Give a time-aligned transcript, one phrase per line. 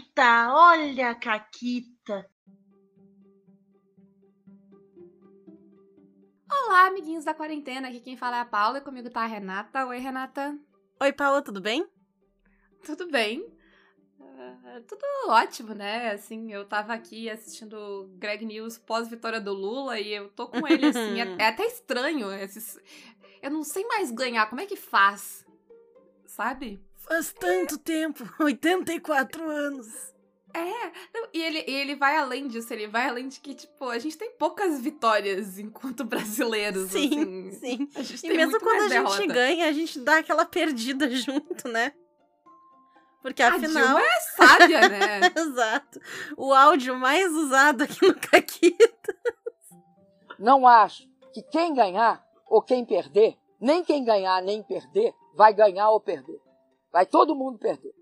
[0.00, 2.30] Caquita, olha a Caquita.
[6.50, 7.88] Olá, amiguinhos da quarentena.
[7.88, 9.86] Aqui quem fala é a Paula e comigo tá a Renata.
[9.86, 10.58] Oi, Renata.
[11.00, 11.86] Oi, Paula, tudo bem?
[12.84, 13.40] Tudo bem.
[14.18, 16.12] Uh, tudo ótimo, né?
[16.12, 20.86] Assim, eu tava aqui assistindo Greg News pós-vitória do Lula e eu tô com ele,
[20.86, 21.20] assim.
[21.20, 22.32] é, é, até estranho.
[22.32, 22.78] Esses...
[23.42, 24.48] Eu não sei mais ganhar.
[24.48, 25.44] Como é que faz?
[26.26, 26.82] Sabe?
[27.06, 29.86] Faz tanto tempo 84 anos.
[30.52, 30.90] É,
[31.32, 34.18] e ele, e ele vai além disso, ele vai além de que, tipo, a gente
[34.18, 36.90] tem poucas vitórias enquanto brasileiros.
[36.90, 37.52] Sim, assim.
[37.52, 37.88] sim.
[37.94, 39.26] A gente E tem mesmo quando a mais gente derrota.
[39.32, 41.92] ganha, a gente dá aquela perdida junto, né?
[43.22, 43.70] Porque A afinal.
[43.84, 45.20] Dilma é sábia, né?
[45.36, 46.00] Exato.
[46.36, 49.16] O áudio mais usado aqui no Caquita.
[50.36, 55.90] Não acho que quem ganhar ou quem perder, nem quem ganhar nem perder, vai ganhar
[55.90, 56.40] ou perder.
[56.92, 57.94] Vai todo mundo perder.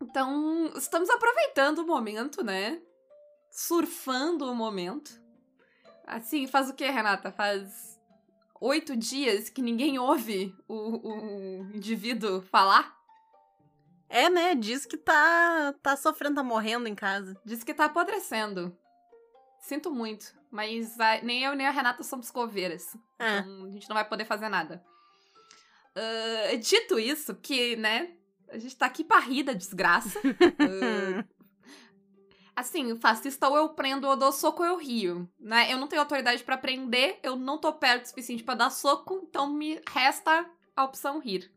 [0.00, 2.80] Então, estamos aproveitando o momento, né?
[3.50, 5.10] Surfando o momento.
[6.06, 7.32] Assim, faz o que, Renata?
[7.32, 7.98] Faz
[8.60, 12.96] oito dias que ninguém ouve o, o indivíduo falar?
[14.08, 14.54] É, né?
[14.54, 17.38] Diz que tá, tá sofrendo, tá morrendo em casa.
[17.44, 18.76] Diz que tá apodrecendo.
[19.60, 22.96] Sinto muito, mas a- nem eu nem a Renata somos coveiras.
[23.18, 23.38] É.
[23.38, 24.82] Então, a gente não vai poder fazer nada.
[25.98, 28.12] Ah, dito isso, que, né,
[28.48, 30.20] a gente tá aqui pra rir da desgraça.
[32.58, 35.72] Ah, assim, fascista ou eu prendo ou eu dou soco ou eu rio, né?
[35.72, 39.20] Eu não tenho autoridade pra prender, eu não tô perto o suficiente pra dar soco,
[39.22, 41.48] então me resta a opção rir.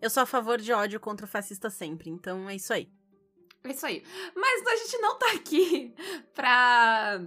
[0.00, 2.88] Eu sou a favor de ódio contra o fascista sempre, então é isso aí.
[3.64, 4.04] É isso aí.
[4.36, 5.92] Mas a gente não tá aqui
[6.32, 7.20] pra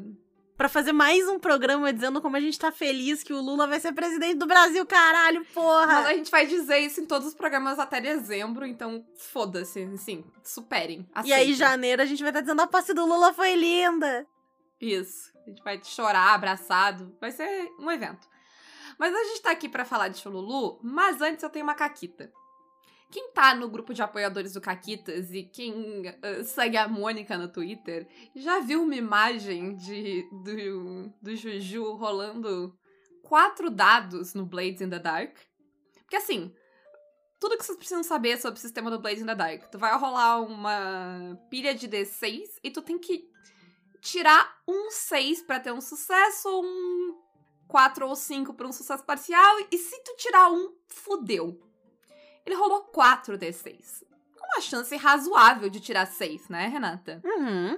[0.59, 3.79] Pra fazer mais um programa dizendo como a gente tá feliz que o Lula vai
[3.79, 5.99] ser presidente do Brasil, caralho, Mas porra!
[5.99, 11.09] a gente vai dizer isso em todos os programas até dezembro, então foda-se, assim, superem.
[11.23, 14.27] E aí, janeiro, a gente vai estar dizendo a posse do Lula foi linda.
[14.81, 15.31] Isso.
[15.45, 17.15] A gente vai chorar abraçado.
[17.21, 18.27] Vai ser um evento.
[18.97, 22.33] Mas a gente tá aqui pra falar de Chululu, mas antes eu tenho uma caquita.
[23.11, 27.47] Quem tá no grupo de apoiadores do Caquitas e quem ah, segue a Mônica no
[27.47, 32.77] Twitter já viu uma imagem de, do, do Juju rolando
[33.23, 35.36] quatro dados no Blades in the Dark?
[36.02, 36.53] Porque assim,
[37.39, 39.70] tudo que vocês precisam saber sobre o sistema do Blades in the Dark.
[39.71, 43.27] Tu vai rolar uma pilha de D6 e tu tem que
[44.02, 47.17] tirar um 6 pra ter um sucesso, ou um
[47.67, 51.59] 4 ou 5 pra um sucesso parcial, e se tu tirar um, fudeu.
[52.45, 54.04] Ele rolou 4 D6.
[54.38, 57.22] Uma chance razoável de tirar 6, né, Renata?
[57.23, 57.77] Uhum.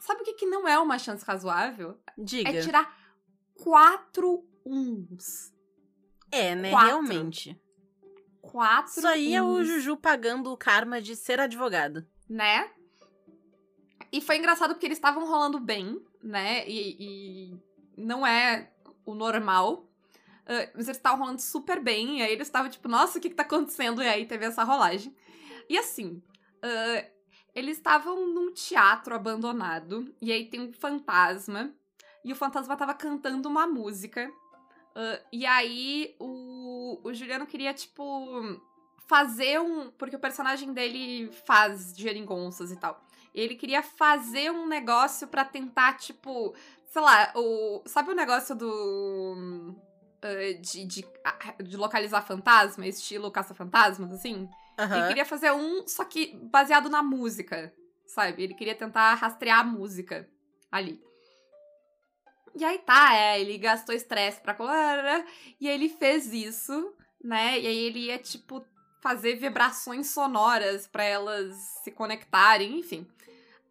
[0.00, 1.96] Sabe o que, que não é uma chance razoável?
[2.18, 2.50] Diga.
[2.50, 2.96] É tirar
[3.62, 5.52] 4 uns.
[6.30, 6.70] É, né?
[6.70, 6.88] Quatro.
[6.88, 7.60] Realmente.
[8.40, 9.66] 4 Isso aí é o uns.
[9.68, 12.04] Juju pagando o karma de ser advogado.
[12.28, 12.70] né?
[14.10, 16.68] E foi engraçado porque eles estavam rolando bem, né?
[16.68, 16.96] E,
[17.54, 17.56] e
[17.96, 18.70] não é
[19.06, 19.88] o normal.
[20.46, 22.18] Ah, mas eles estavam rolando super bem.
[22.18, 24.02] E aí eles estavam tipo, nossa, o que, que tá acontecendo?
[24.02, 25.14] E aí teve essa rolagem.
[25.68, 26.22] E assim,
[26.62, 27.04] ah,
[27.54, 30.14] eles estavam num teatro abandonado.
[30.20, 31.72] E aí tem um fantasma.
[32.24, 34.30] E o fantasma tava cantando uma música.
[34.94, 38.60] ah, e aí o, o Juliano queria, tipo,
[39.06, 39.90] fazer um.
[39.92, 43.00] Porque o personagem dele faz geringonças e tal.
[43.34, 46.54] Ele queria fazer um negócio pra tentar, tipo,
[46.90, 47.82] sei lá, o.
[47.86, 49.74] Sabe o negócio do.
[50.22, 51.04] Ah, de, de,
[51.64, 54.48] de localizar fantasma, estilo caça-fantasmas, assim?
[54.78, 55.08] Ele Aham.
[55.08, 57.72] queria fazer um, só que baseado na música,
[58.06, 58.42] sabe?
[58.42, 60.28] Ele queria tentar rastrear a música
[60.70, 61.02] ali.
[62.54, 64.56] E aí tá, é, ele gastou estresse pra.
[65.60, 67.58] E aí ele fez isso, né?
[67.58, 68.64] E aí ele ia, tipo,
[69.02, 73.06] fazer vibrações sonoras pra elas se conectarem, enfim.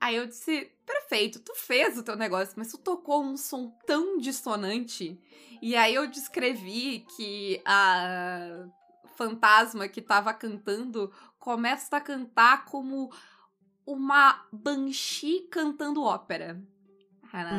[0.01, 4.17] Aí eu disse: perfeito, tu fez o teu negócio, mas tu tocou um som tão
[4.17, 5.21] dissonante.
[5.61, 8.67] E aí eu descrevi que a
[9.15, 13.13] fantasma que tava cantando começa a cantar como
[13.85, 16.59] uma banshee cantando ópera.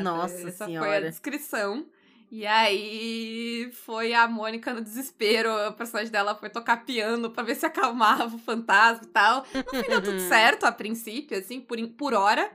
[0.03, 1.11] Nossa essa foi a Senhora.
[1.11, 1.87] descrição.
[2.35, 7.55] E aí foi a Mônica no desespero, o personagem dela foi tocar piano pra ver
[7.55, 9.45] se acalmava o fantasma e tal.
[9.55, 12.51] No fim deu tudo certo a princípio, assim, por, por hora.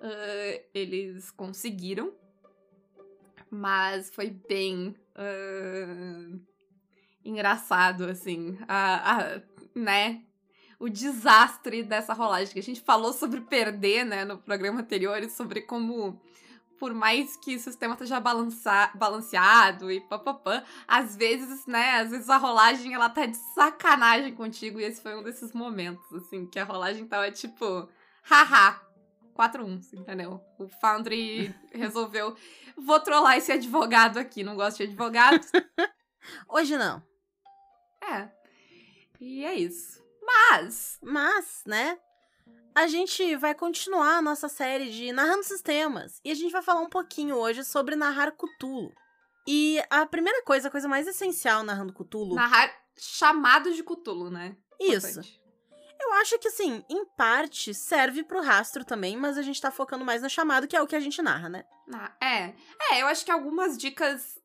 [0.00, 2.12] Ah, eles conseguiram.
[3.50, 6.38] Mas foi bem ah,
[7.24, 8.56] engraçado, assim.
[8.68, 9.42] A, a-
[9.74, 10.22] né?
[10.78, 12.52] O desastre dessa rolagem.
[12.52, 16.20] Que a gente falou sobre perder, né, no programa anterior, e sobre como
[16.82, 22.36] por mais que o sistema esteja balanceado e papapã, às vezes, né, às vezes a
[22.36, 26.64] rolagem, ela tá de sacanagem contigo, e esse foi um desses momentos, assim, que a
[26.64, 27.88] rolagem tava, tipo,
[28.24, 28.80] haha,
[29.32, 30.40] 4-1, entendeu?
[30.58, 32.36] O Foundry resolveu,
[32.76, 35.52] vou trollar esse advogado aqui, não gosto de advogados.
[36.50, 37.00] Hoje não.
[38.02, 38.28] É.
[39.20, 40.02] E é isso.
[40.20, 41.96] Mas, Mas, né?
[42.74, 46.20] A gente vai continuar a nossa série de Narrando Sistemas.
[46.24, 48.92] E a gente vai falar um pouquinho hoje sobre narrar Cthulhu.
[49.46, 52.34] E a primeira coisa, a coisa mais essencial narrando Cthulhu.
[52.34, 54.56] narrar chamado de Cthulhu, né?
[54.80, 55.06] Isso.
[55.06, 55.42] Importante.
[56.00, 60.04] Eu acho que, assim, em parte serve pro rastro também, mas a gente tá focando
[60.04, 61.64] mais no chamado, que é o que a gente narra, né?
[61.94, 62.54] Ah, é.
[62.90, 64.40] É, eu acho que algumas dicas.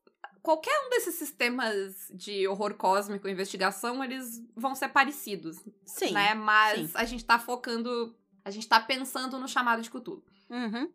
[0.48, 6.12] Qualquer um desses sistemas de horror cósmico investigação, eles vão ser parecidos, Sim.
[6.12, 6.32] né?
[6.32, 6.96] Mas sim.
[6.96, 8.16] a gente tá focando.
[8.42, 10.24] A gente tá pensando no chamado de Cthulhu.
[10.48, 10.90] Uhum.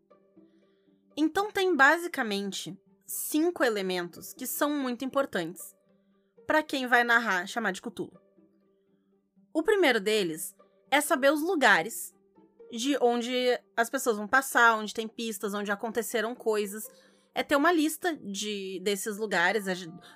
[1.16, 5.76] Então tem basicamente cinco elementos que são muito importantes
[6.48, 8.20] para quem vai narrar chamar de Cthulhu.
[9.54, 10.56] O primeiro deles
[10.90, 12.12] é saber os lugares
[12.72, 13.36] de onde
[13.78, 16.90] as pessoas vão passar, onde tem pistas, onde aconteceram coisas.
[17.36, 19.66] É ter uma lista de desses lugares,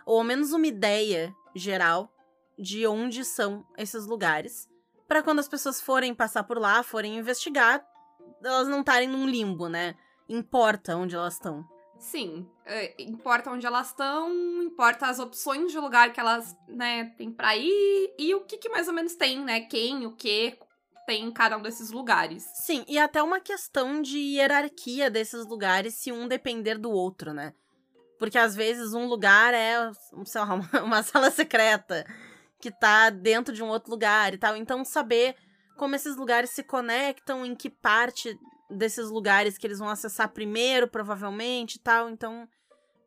[0.06, 2.14] ou ao menos uma ideia geral
[2.58, 4.68] de onde são esses lugares,
[5.08, 7.84] para quando as pessoas forem passar por lá, forem investigar,
[8.44, 9.96] elas não estarem num limbo, né?
[10.28, 11.66] Importa onde elas estão.
[11.98, 14.32] Sim, é, importa onde elas estão,
[14.62, 18.70] importa as opções de lugar que elas, né, têm pra ir e o que, que
[18.70, 19.62] mais ou menos tem, né?
[19.62, 20.60] Quem, o que
[21.08, 22.44] tem em cada um desses lugares.
[22.54, 27.54] Sim, e até uma questão de hierarquia desses lugares se um depender do outro, né?
[28.20, 29.90] Porque às vezes um lugar é,
[30.26, 32.06] sei lá, uma, uma sala secreta
[32.60, 34.58] que tá dentro de um outro lugar e tal.
[34.58, 35.36] Então, saber
[35.78, 38.38] como esses lugares se conectam, em que parte
[38.70, 42.10] desses lugares que eles vão acessar primeiro, provavelmente e tal.
[42.10, 42.50] Então,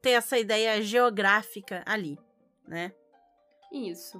[0.01, 2.19] ter essa ideia geográfica ali,
[2.67, 2.93] né?
[3.71, 4.19] Isso.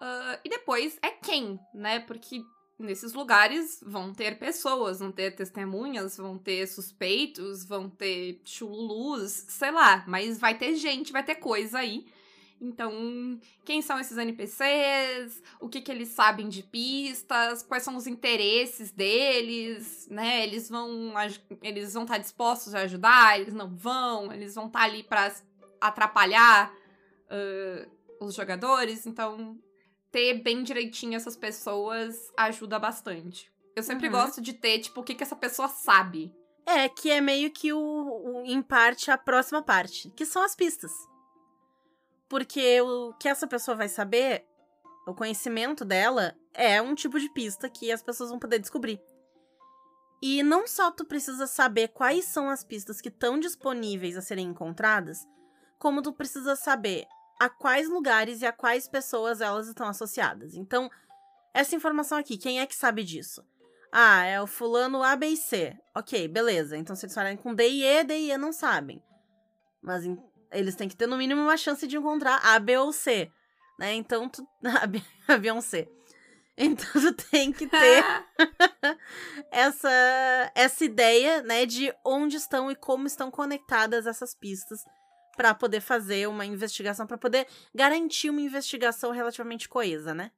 [0.00, 1.98] Ah, e depois é quem, né?
[1.98, 2.40] Porque
[2.78, 9.70] nesses lugares vão ter pessoas, vão ter testemunhas, vão ter suspeitos, vão ter chululus, sei
[9.70, 12.06] lá, mas vai ter gente, vai ter coisa aí.
[12.60, 15.42] Então, quem são esses NPCs?
[15.60, 17.62] O que, que eles sabem de pistas?
[17.62, 20.08] Quais são os interesses deles?
[20.10, 20.42] Né?
[20.42, 21.12] Eles vão
[21.62, 23.40] eles vão estar dispostos a ajudar?
[23.40, 24.32] Eles não vão?
[24.32, 25.32] Eles vão estar ali para
[25.80, 26.74] atrapalhar
[27.30, 27.86] ah,
[28.20, 29.06] os jogadores?
[29.06, 29.56] Então,
[30.10, 33.52] ter bem direitinho essas pessoas ajuda bastante.
[33.76, 34.12] Eu sempre Uhum.
[34.12, 36.34] gosto de ter, tipo, o que, que essa pessoa sabe.
[36.66, 40.54] É, que é meio que o, o- em parte, a próxima parte, que são as
[40.54, 40.92] pistas.
[42.28, 44.44] Porque o que essa pessoa vai saber,
[45.06, 49.00] o conhecimento dela, é um tipo de pista que as pessoas vão poder descobrir.
[50.20, 54.48] E não só tu precisa saber quais são as pistas que estão disponíveis a serem
[54.48, 55.18] encontradas,
[55.78, 57.06] como tu precisa saber
[57.38, 60.54] a quais lugares e a quais pessoas elas estão associadas.
[60.54, 60.90] Então,
[61.54, 63.44] essa informação aqui, quem é que sabe disso?
[63.92, 65.76] Ah, é o fulano A, B e C.
[65.94, 66.76] Ok, beleza.
[66.76, 69.02] Então, se eles falarem com D e E, D e E não sabem.
[69.82, 70.18] Mas em-
[70.52, 73.30] eles têm que ter, no mínimo, uma chance de encontrar A, B ou C.
[73.78, 73.94] Né?
[73.94, 74.46] Então, tu...
[74.82, 75.88] A, B, a B é um C.
[76.56, 78.04] Então, tu tem que ter
[79.50, 84.84] essa, essa ideia, né, de onde estão e como estão conectadas essas pistas
[85.38, 90.32] para poder fazer uma investigação, para poder garantir uma investigação relativamente coesa, né?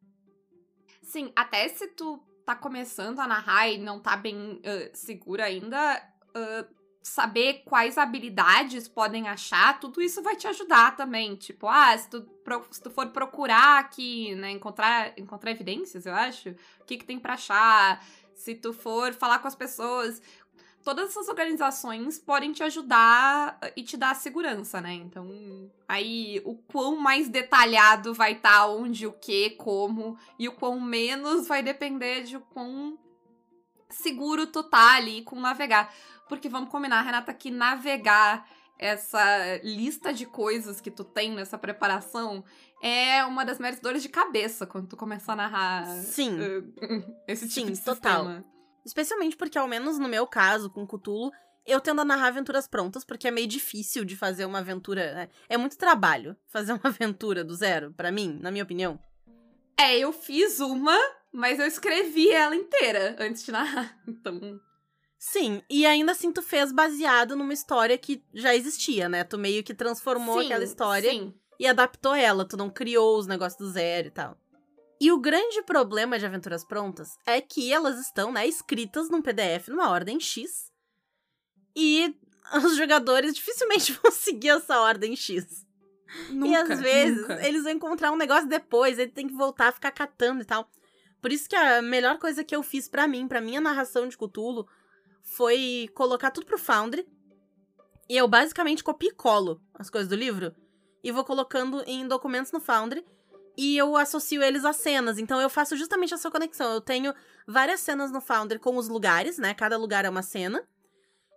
[1.02, 6.02] Sim, até se tu tá começando a narrar e não tá bem ah, segura ainda,
[6.34, 6.66] ah,
[7.02, 11.34] saber quais habilidades podem achar, tudo isso vai te ajudar também.
[11.34, 12.28] Tipo, ah, se tu,
[12.70, 17.18] se tu for procurar aqui, né, encontrar, encontrar evidências, eu acho, o que que tem
[17.18, 20.20] pra achar, se tu for falar com as pessoas,
[20.84, 24.94] todas essas organizações podem te ajudar ah, e te dar segurança, né?
[24.94, 30.80] Então, aí o quão mais detalhado vai estar onde, o que, como, e o quão
[30.80, 32.98] menos vai depender de o quão
[33.88, 35.92] seguro tu tá ali com navegar.
[36.28, 42.42] Porque vamos combinar, Renata, que navegar essa lista de coisas que tu tem nessa preparação
[42.82, 46.38] é uma das maiores dores de cabeça quando tu começar a narrar Sim.
[46.40, 48.24] uh, esse tipo Sim, de total.
[48.24, 48.59] sistema.
[48.84, 51.30] Especialmente porque, ao menos no meu caso, com Cthulhu,
[51.66, 55.14] eu tendo a narrar aventuras prontas, porque é meio difícil de fazer uma aventura.
[55.14, 55.28] né?
[55.48, 58.98] É muito trabalho fazer uma aventura do zero, pra mim, na minha opinião.
[59.78, 60.96] É, eu fiz uma,
[61.32, 63.98] mas eu escrevi ela inteira antes de narrar.
[64.06, 64.60] Então,
[65.18, 69.22] Sim, e ainda assim tu fez baseado numa história que já existia, né?
[69.22, 71.34] Tu meio que transformou sim, aquela história Sim.
[71.58, 74.38] e adaptou ela, tu não criou os negócios do zero e tal.
[75.00, 79.68] E o grande problema de aventuras prontas é que elas estão, né, escritas num PDF
[79.68, 80.70] numa ordem X.
[81.74, 82.14] E
[82.64, 85.64] os jogadores dificilmente vão seguir essa ordem X.
[86.28, 87.46] Nunca, e às vezes nunca.
[87.46, 90.68] eles vão encontrar um negócio depois, ele tem que voltar a ficar catando e tal.
[91.22, 94.16] Por isso que a melhor coisa que eu fiz pra mim, pra minha narração de
[94.16, 94.66] Cthulhu,
[95.22, 97.06] foi colocar tudo pro Foundry.
[98.08, 100.54] E eu basicamente copio e colo as coisas do livro.
[101.02, 103.04] E vou colocando em documentos no Foundry.
[103.62, 105.18] E eu associo eles a cenas.
[105.18, 106.72] Então eu faço justamente essa conexão.
[106.72, 107.12] Eu tenho
[107.46, 109.52] várias cenas no Foundry com os lugares, né?
[109.52, 110.66] Cada lugar é uma cena.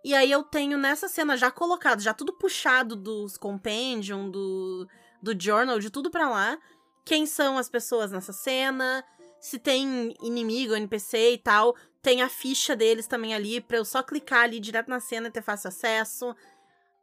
[0.02, 4.88] E aí eu tenho nessa cena já colocado, já tudo puxado dos compendium, do,
[5.22, 6.58] do journal, de tudo pra lá.
[7.04, 9.04] Quem são as pessoas nessa cena,
[9.38, 11.76] se tem inimigo, NPC e tal.
[12.00, 15.30] Tem a ficha deles também ali, pra eu só clicar ali direto na cena e
[15.30, 16.34] ter fácil acesso.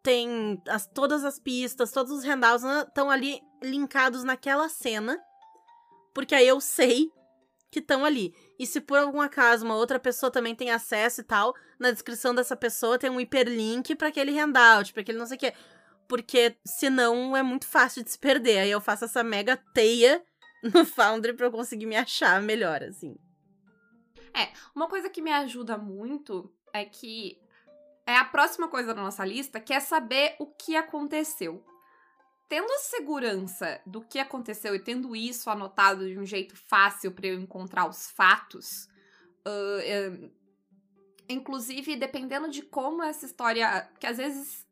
[0.03, 5.19] Tem as, todas as pistas, todos os handouts estão ali linkados naquela cena.
[6.13, 7.09] Porque aí eu sei
[7.71, 8.35] que estão ali.
[8.59, 12.35] E se por algum acaso uma outra pessoa também tem acesso e tal, na descrição
[12.35, 15.53] dessa pessoa tem um hiperlink para aquele handout, para aquele não sei o quê.
[16.07, 18.59] Porque senão é muito fácil de se perder.
[18.59, 20.21] Aí eu faço essa mega teia
[20.61, 23.15] no Foundry pra eu conseguir me achar melhor, assim.
[24.35, 27.40] É, uma coisa que me ajuda muito é que
[28.11, 31.63] é a próxima coisa da nossa lista, que é saber o que aconteceu.
[32.47, 37.39] Tendo segurança do que aconteceu e tendo isso anotado de um jeito fácil para eu
[37.39, 38.89] encontrar os fatos,
[39.47, 40.31] uh, uh,
[41.29, 43.89] inclusive dependendo de como essa história.
[43.99, 44.65] que às vezes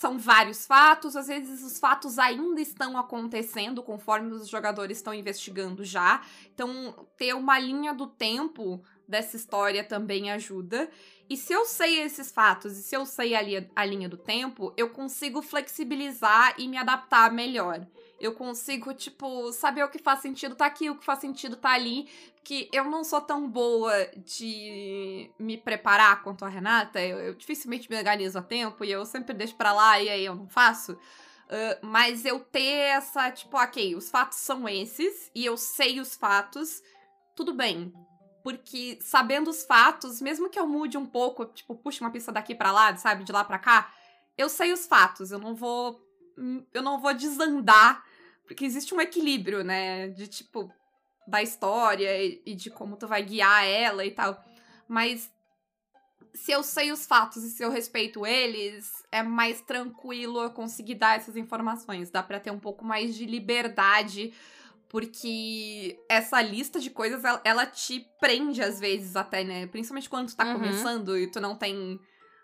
[0.00, 5.84] são vários fatos, às vezes os fatos ainda estão acontecendo conforme os jogadores estão investigando
[5.84, 6.22] já.
[6.54, 10.88] Então, ter uma linha do tempo dessa história também ajuda.
[11.28, 14.16] E se eu sei esses fatos e se eu sei a, li a linha do
[14.16, 17.86] tempo, eu consigo flexibilizar e me adaptar melhor.
[18.18, 21.70] Eu consigo, tipo, saber o que faz sentido tá aqui, o que faz sentido tá
[21.70, 22.08] ali.
[22.42, 23.92] Que eu não sou tão boa
[24.24, 27.00] de me preparar quanto a Renata.
[27.00, 30.24] Eu, eu dificilmente me organizo a tempo e eu sempre deixo pra lá e aí
[30.24, 30.92] eu não faço.
[30.92, 36.14] Uh, mas eu ter essa, tipo, ok, os fatos são esses e eu sei os
[36.14, 36.82] fatos,
[37.34, 37.92] tudo bem
[38.42, 42.54] porque sabendo os fatos, mesmo que eu mude um pouco, tipo, puxe uma pista daqui
[42.54, 43.92] para lá, sabe, de lá para cá,
[44.36, 46.00] eu sei os fatos, eu não vou
[46.72, 48.02] eu não vou desandar,
[48.46, 50.72] porque existe um equilíbrio, né, de tipo
[51.26, 54.42] da história e de como tu vai guiar ela e tal.
[54.88, 55.30] Mas
[56.34, 60.94] se eu sei os fatos e se eu respeito eles, é mais tranquilo eu conseguir
[60.94, 62.10] dar essas informações.
[62.10, 64.32] Dá para ter um pouco mais de liberdade
[64.90, 69.68] porque essa lista de coisas, ela, ela, te prende às vezes até, né?
[69.68, 70.54] Principalmente quando tu tá uhum.
[70.54, 71.98] começando e tu não tem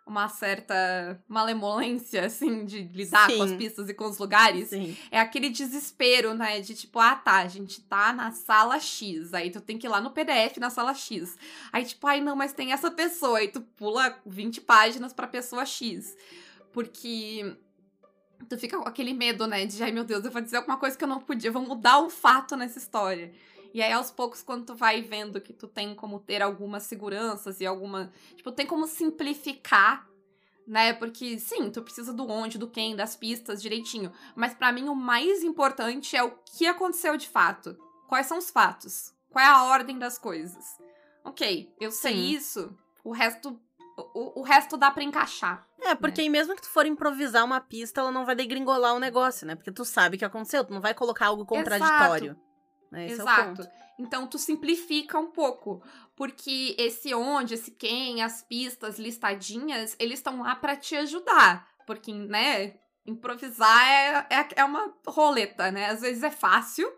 [0.07, 3.37] uma certa malemolência, assim, de lidar Sim.
[3.37, 4.69] com as pistas e com os lugares.
[4.69, 4.97] Sim.
[5.11, 6.61] É aquele desespero, né?
[6.61, 9.35] De tipo, ah, tá, a gente tá na sala X.
[9.35, 11.37] Aí tu tem que ir lá no PDF na sala X.
[11.73, 13.39] Aí, tipo, ai, não, mas tem essa pessoa.
[13.39, 16.17] Aí tu pula 20 páginas pra pessoa X.
[16.73, 17.57] Porque
[18.49, 19.65] tu fica com aquele medo, né?
[19.67, 21.63] De, ai meu Deus, eu vou dizer alguma coisa que eu não podia, eu vou
[21.63, 23.33] mudar o fato nessa história.
[23.75, 27.61] E aí, aos poucos, quando tu vai vendo que tu tem como ter algumas seguranças
[27.61, 28.11] e alguma.
[28.35, 30.09] Tipo, tem como simplificar,
[30.67, 30.93] né?
[30.95, 34.13] Porque, sim, tu precisa do onde, do quem, das pistas direitinho.
[34.35, 37.77] Mas para mim, o mais importante é o que aconteceu de fato.
[38.09, 39.13] Quais são os fatos?
[39.31, 40.79] Qual é a ordem das coisas?
[41.23, 42.31] Ok, eu sei sim.
[42.31, 42.75] isso,
[43.05, 43.61] o resto
[43.97, 45.67] o, o resto dá para encaixar.
[45.87, 46.29] É, porque né?
[46.29, 49.55] mesmo que tu for improvisar uma pista, ela não vai degringolar o negócio, né?
[49.55, 52.33] Porque tu sabe o que aconteceu, tu não vai colocar algo contraditório.
[52.33, 52.47] Exato.
[52.91, 53.07] Né?
[53.11, 53.63] Exato.
[53.63, 55.83] É então tu simplifica um pouco,
[56.15, 62.13] porque esse onde, esse quem, as pistas listadinhas, eles estão lá para te ajudar, porque,
[62.13, 62.75] né,
[63.07, 65.87] improvisar é, é, é uma roleta, né?
[65.87, 66.91] Às vezes é fácil,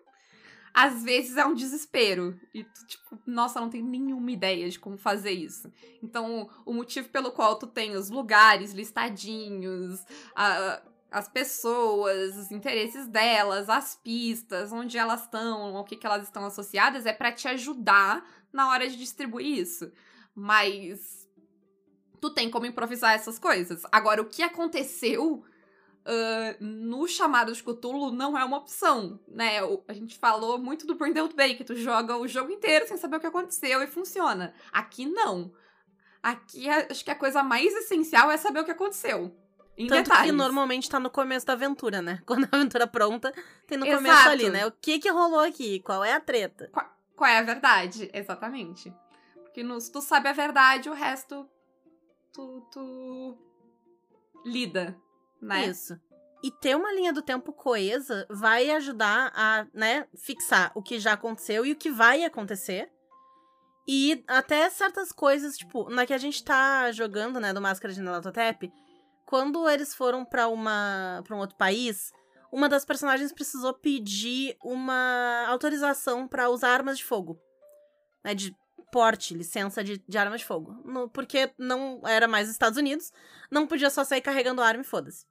[0.73, 2.39] às vezes é um desespero.
[2.55, 5.73] E tu, tipo, nossa, não tenho nenhuma ideia de como fazer isso.
[6.03, 13.07] Então, o motivo pelo qual tu tem os lugares listadinhos, a, as pessoas, os interesses
[13.07, 17.49] delas, as pistas, onde elas estão, o que, que elas estão associadas, é para te
[17.49, 19.91] ajudar na hora de distribuir isso.
[20.35, 21.27] Mas
[22.21, 23.83] tu tem como improvisar essas coisas.
[23.91, 25.45] Agora, o que aconteceu
[26.09, 29.59] uh, no chamado de Cthulhu não é uma opção, né?
[29.87, 33.17] A gente falou muito do Brindle Bay, que tu joga o jogo inteiro sem saber
[33.17, 34.55] o que aconteceu e funciona.
[34.73, 35.53] Aqui não.
[36.23, 39.37] Aqui acho que a coisa mais essencial é saber o que aconteceu.
[39.77, 40.31] Em Tanto detalhes.
[40.31, 42.21] que normalmente tá no começo da aventura, né?
[42.27, 43.33] Quando a aventura é pronta,
[43.67, 44.03] tem no Exato.
[44.03, 44.67] começo ali, né?
[44.67, 45.81] O que que rolou aqui?
[45.81, 46.69] Qual é a treta?
[46.73, 48.11] Qual, qual é a verdade?
[48.13, 48.93] Exatamente.
[49.35, 51.49] Porque no, se tu sabe a verdade, o resto
[52.33, 53.39] tu, tu
[54.45, 54.97] lida
[55.41, 55.67] né?
[55.67, 55.99] Isso.
[56.43, 61.15] E ter uma linha do tempo coesa vai ajudar a, né, fixar o que já
[61.15, 62.91] aconteceu e o que vai acontecer.
[63.87, 68.01] E até certas coisas, tipo, na que a gente tá jogando, né, do Máscara de
[68.01, 68.71] Nelatotep,
[69.27, 72.13] quando eles foram para uma para um outro país,
[72.53, 77.41] uma das personagens precisou pedir uma autorização pra usar armas de fogo.
[78.25, 78.55] Né, de
[78.91, 80.73] porte, licença de, de armas de fogo.
[80.85, 83.13] No- porque não era mais os Estados Unidos,
[83.51, 85.27] não podia só sair carregando arma e foda-se.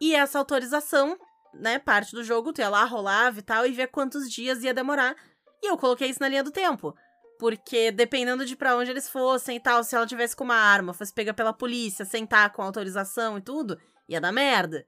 [0.00, 1.18] E essa autorização,
[1.54, 4.72] né, parte do jogo, tu ia lá, rolava e tal, e via quantos dias ia
[4.72, 5.16] demorar.
[5.62, 6.94] E eu coloquei isso na linha do tempo.
[7.38, 10.92] Porque dependendo de pra onde eles fossem e tal, se ela tivesse com uma arma,
[10.92, 13.78] fosse pega pela polícia, sentar com autorização e tudo,
[14.08, 14.84] ia dar merda.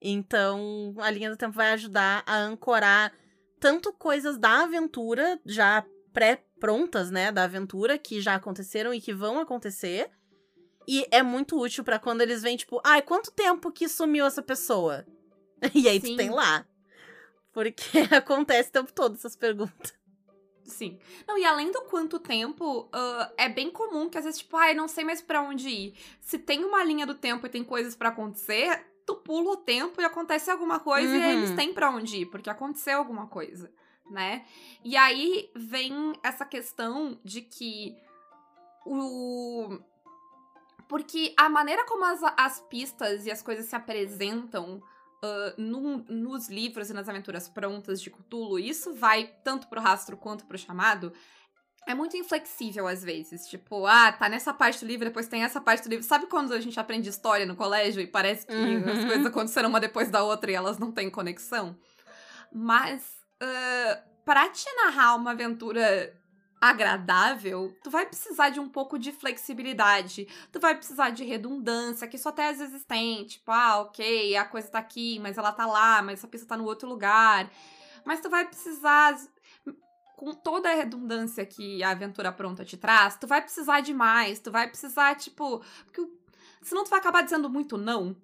[0.00, 3.12] Então, a linha do tempo vai ajudar a ancorar
[3.60, 5.84] tanto coisas da aventura, já
[6.64, 10.10] pré-prontas, né, da aventura, que já aconteceram e que vão acontecer.
[10.88, 14.42] E é muito útil pra quando eles vêm, tipo, ai, quanto tempo que sumiu essa
[14.42, 15.04] pessoa?
[15.74, 16.12] E aí Sim.
[16.12, 16.66] tu tem lá.
[17.52, 17.82] Porque
[18.14, 19.94] acontece o tempo todo essas perguntas.
[20.62, 20.98] Sim.
[21.26, 24.74] Não, e além do quanto tempo, ah, é bem comum que às vezes, tipo, ai,
[24.74, 25.94] não sei mais pra onde ir.
[26.20, 30.02] Se tem uma linha do tempo e tem coisas pra acontecer, tu pula o tempo
[30.02, 31.38] e acontece alguma coisa e aí Uhum.
[31.44, 33.72] eles têm pra onde ir, porque aconteceu alguma coisa,
[34.10, 34.44] né?
[34.84, 37.96] E aí vem essa questão de que
[38.86, 39.78] o.
[40.88, 44.82] Porque a maneira como as, as pistas e as coisas se apresentam
[45.22, 50.16] ah, num- nos livros e nas aventuras prontas de Cthulhu, isso vai tanto pro rastro
[50.16, 51.12] quanto pro chamado.
[51.86, 53.46] É muito inflexível às vezes.
[53.48, 56.04] Tipo, ah, tá nessa parte do livro, depois tem essa parte do livro.
[56.04, 58.90] Sabe quando a gente aprende história no colégio e parece que Uhum.
[58.92, 61.76] as coisas aconteceram uma depois da outra e elas não têm conexão?
[62.52, 63.02] Mas,
[63.44, 66.14] ah, pra te narrar uma aventura
[66.60, 70.26] agradável, tu vai precisar de um pouco de flexibilidade.
[70.50, 73.24] Tu vai precisar de redundância, que isso até às vezes tem.
[73.26, 76.56] Tipo, ah, ok, a coisa tá aqui, mas ela tá lá, mas essa pista tá
[76.56, 77.50] no outro lugar.
[78.04, 79.14] Mas tu vai precisar,
[80.16, 84.40] com toda a redundância que a aventura pronta te traz, tu vai precisar de mais.
[84.40, 85.62] Tu vai precisar, tipo.
[85.84, 86.08] Porque
[86.62, 88.16] senão tu vai acabar dizendo muito não.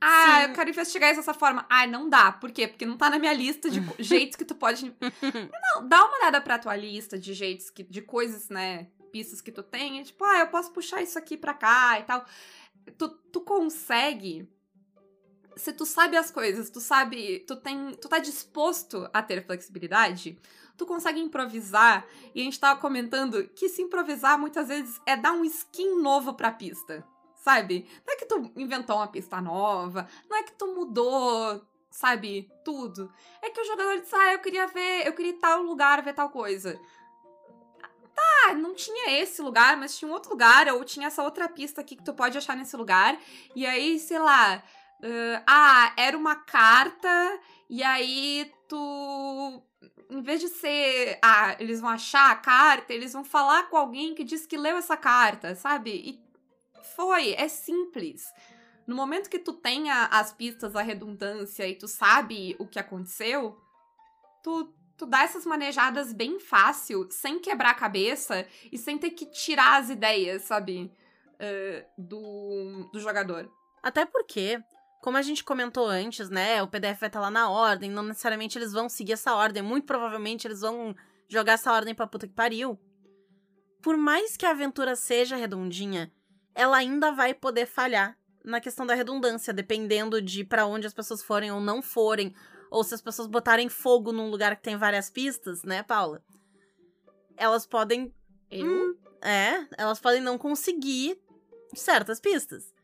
[0.00, 0.42] Ah, Sim.
[0.42, 1.66] eu quero investigar isso dessa forma.
[1.68, 2.30] Ah, não dá.
[2.30, 2.68] Por quê?
[2.68, 4.94] Porque não tá na minha lista de jeitos que tu pode
[5.74, 8.88] não, dá uma olhada pra tua lista de jeitos, que, de coisas, né?
[9.10, 10.00] Pistas que tu tem.
[10.00, 12.24] e Tipo, ah, eu posso puxar isso aqui pra cá e tal.
[12.96, 14.48] Tu, tu consegue.
[15.56, 17.40] Se tu sabe as coisas, tu sabe.
[17.40, 17.92] Tu tem.
[17.94, 20.38] Tu tá disposto a ter flexibilidade,
[20.76, 22.06] tu consegue improvisar.
[22.34, 26.34] E a gente tava comentando que se improvisar muitas vezes é dar um skin novo
[26.34, 27.04] pra pista.
[27.48, 27.88] Sabe?
[28.06, 33.10] Não é que tu inventou uma pista nova, não é que tu mudou, sabe, tudo.
[33.40, 36.12] É que o jogador disse, ah, eu queria ver, eu queria ir tal lugar, ver
[36.12, 36.78] tal coisa.
[38.14, 41.80] Tá, não tinha esse lugar, mas tinha um outro lugar, ou tinha essa outra pista
[41.80, 43.18] aqui que tu pode achar nesse lugar.
[43.56, 44.62] E aí, sei lá,
[45.02, 49.62] ãh, ah, era uma carta, e aí tu.
[50.10, 54.14] Em vez de ser, ah, eles vão achar a carta, eles vão falar com alguém
[54.14, 55.90] que diz que leu essa carta, sabe?
[55.90, 56.27] E
[56.94, 58.24] foi, é simples.
[58.86, 63.60] No momento que tu tenha as pistas, a redundância e tu sabe o que aconteceu,
[64.42, 69.26] tu, tu dá essas manejadas bem fácil, sem quebrar a cabeça e sem ter que
[69.26, 70.90] tirar as ideias, sabe?
[71.38, 73.50] eh, do, do jogador.
[73.82, 74.60] Até porque,
[75.00, 76.62] como a gente comentou antes, né?
[76.62, 79.86] O PDF vai estar lá na ordem, não necessariamente eles vão seguir essa ordem, muito
[79.86, 80.94] provavelmente eles vão
[81.28, 82.78] jogar essa ordem pra puta que pariu.
[83.80, 86.12] Por mais que a aventura seja redondinha,
[86.58, 91.22] ela ainda vai poder falhar na questão da redundância, dependendo de pra onde as pessoas
[91.22, 92.34] forem ou não forem,
[92.68, 96.20] ou se as pessoas botarem fogo num lugar que tem várias pistas, né, Paula?
[97.36, 98.12] Elas podem
[98.50, 98.98] Eu?
[99.22, 101.16] é, elas podem não conseguir
[101.74, 102.74] certas pistas.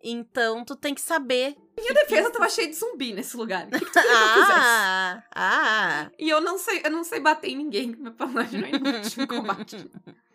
[0.00, 1.56] Então, tu tem que saber.
[1.76, 3.66] Minha defesa tava cheia de zumbi nesse lugar.
[3.66, 4.44] O que, que tu queria que eu?
[4.48, 6.10] Ah, ah.
[6.16, 9.24] E eu não sei, eu não sei bater em ninguém, meu personagem não é inútil
[9.24, 9.90] em combate.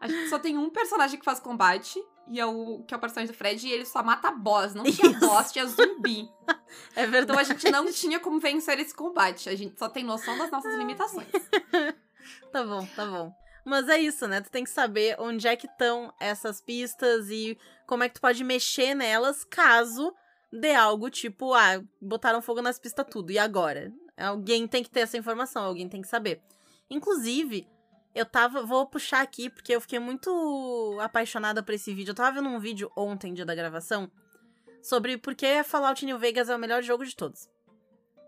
[0.00, 3.00] A gente só tem um personagem que faz combate, e é o que é o
[3.00, 4.74] personagem do Fred, e ele só mata boss.
[4.74, 5.20] Não tinha Isso.
[5.20, 6.28] boss, tinha zumbi.
[6.96, 7.40] É Então verdade.
[7.40, 9.48] a gente não tinha como vencer esse combate.
[9.48, 11.28] A gente só tem noção das nossas limitações.
[12.50, 13.32] Tá bom, tá bom.
[13.64, 14.40] Mas é isso, né?
[14.40, 17.56] Tu tem que saber onde é que estão essas pistas e
[17.86, 20.12] como é que tu pode mexer nelas caso
[20.52, 23.92] dê algo tipo, ah, botaram fogo nas pistas tudo, e agora?
[24.16, 26.40] Alguém tem que ter essa informação, alguém tem que saber.
[26.90, 27.68] Inclusive,
[28.16, 28.62] eu tava.
[28.62, 32.12] Vou puxar aqui, porque eu fiquei muito apaixonada por esse vídeo.
[32.12, 34.10] Eu tava vendo um vídeo ontem, dia da gravação,
[34.82, 37.46] sobre por que Fallout New Vegas é o melhor jogo de todos.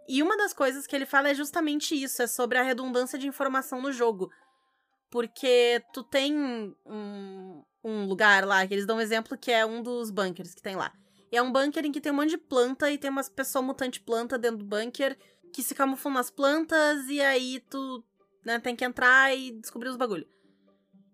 [0.06, 3.26] E uma das coisas que ele fala é justamente isso, é sobre a redundância de
[3.26, 4.30] informação no jogo.
[5.10, 9.82] Porque tu tem um, um lugar lá, que eles dão um exemplo que é um
[9.82, 10.92] dos bunkers que tem lá.
[11.32, 13.64] E é um bunker em que tem um monte de planta e tem umas pessoas
[13.64, 15.16] mutante planta dentro do bunker
[15.52, 18.04] que se camuflam nas plantas e aí tu
[18.48, 20.26] né, tem que entrar e descobrir os bagulho.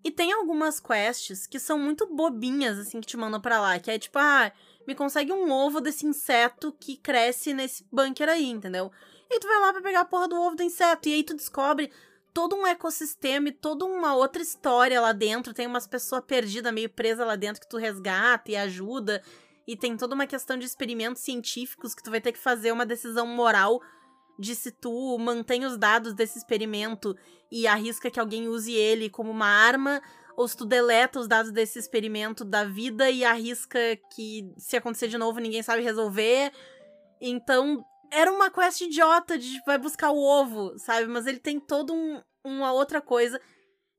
[0.04, 3.78] E tem algumas quests que são muito bobinhas, assim, que te mandam pra lá.
[3.78, 4.52] Que é tipo, ah,
[4.86, 8.92] me consegue um ovo desse inseto que cresce nesse bunker aí, entendeu?
[9.30, 11.08] E tu vai lá pra pegar a porra do ovo do inseto.
[11.08, 11.90] E aí tu descobre
[12.34, 15.54] todo um ecossistema e toda uma outra história lá dentro.
[15.54, 19.22] Tem umas pessoas perdidas, meio presas lá dentro, que tu resgata e ajuda.
[19.66, 22.84] E tem toda uma questão de experimentos científicos que tu vai ter que fazer uma
[22.84, 23.80] decisão moral
[24.38, 27.16] de se tu mantém os dados desse experimento
[27.50, 30.02] e arrisca que alguém use ele como uma arma,
[30.36, 33.78] ou se tu deleta os dados desse experimento da vida e arrisca
[34.12, 36.52] que se acontecer de novo ninguém sabe resolver.
[37.20, 41.06] Então, era uma quest idiota de vai buscar o ovo, sabe?
[41.06, 43.40] Mas ele tem todo um, uma outra coisa.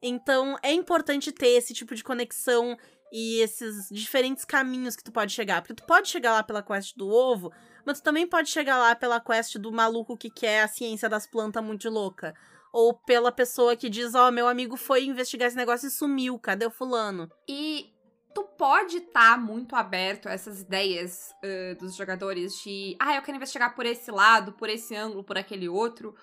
[0.01, 2.77] Então, é importante ter esse tipo de conexão
[3.11, 5.61] e esses diferentes caminhos que tu pode chegar.
[5.61, 7.51] Porque tu pode chegar lá pela quest do ovo,
[7.85, 11.27] mas tu também pode chegar lá pela quest do maluco que quer a ciência das
[11.27, 12.33] plantas muito louca.
[12.73, 16.37] Ou pela pessoa que diz, ó, oh, meu amigo foi investigar esse negócio e sumiu,
[16.37, 17.31] cadê o fulano?
[17.47, 17.93] E
[18.33, 23.21] tu pode estar tá muito aberto a essas ideias uh, dos jogadores de, ah, eu
[23.21, 26.13] quero investigar por esse lado, por esse ângulo, por aquele outro.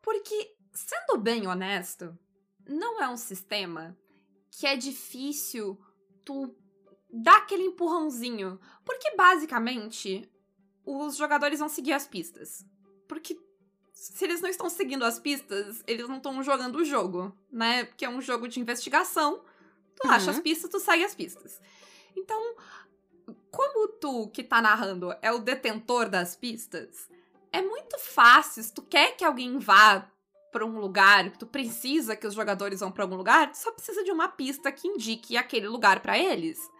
[0.00, 2.16] Porque, sendo bem honesto,
[2.66, 3.94] não é um sistema
[4.50, 5.78] que é difícil
[6.24, 6.56] tu
[7.12, 8.58] dar aquele empurrãozinho.
[8.84, 10.30] Porque, basicamente,
[10.84, 12.64] os jogadores vão seguir as pistas.
[13.08, 13.38] Porque
[13.92, 17.84] se eles não estão seguindo as pistas, eles não estão jogando o jogo, né?
[17.84, 19.42] Porque é um jogo de investigação.
[19.96, 20.14] Tu uhum.
[20.14, 21.60] acha as pistas, tu segue as pistas.
[22.16, 22.56] Então,
[23.50, 27.08] como tu que tá narrando é o detentor das pistas,
[27.52, 28.62] é muito fácil.
[28.62, 30.08] Se tu quer que alguém vá
[30.50, 34.02] para um lugar, tu precisa que os jogadores vão para algum lugar, tu só precisa
[34.02, 36.70] de uma pista que indique aquele lugar para eles.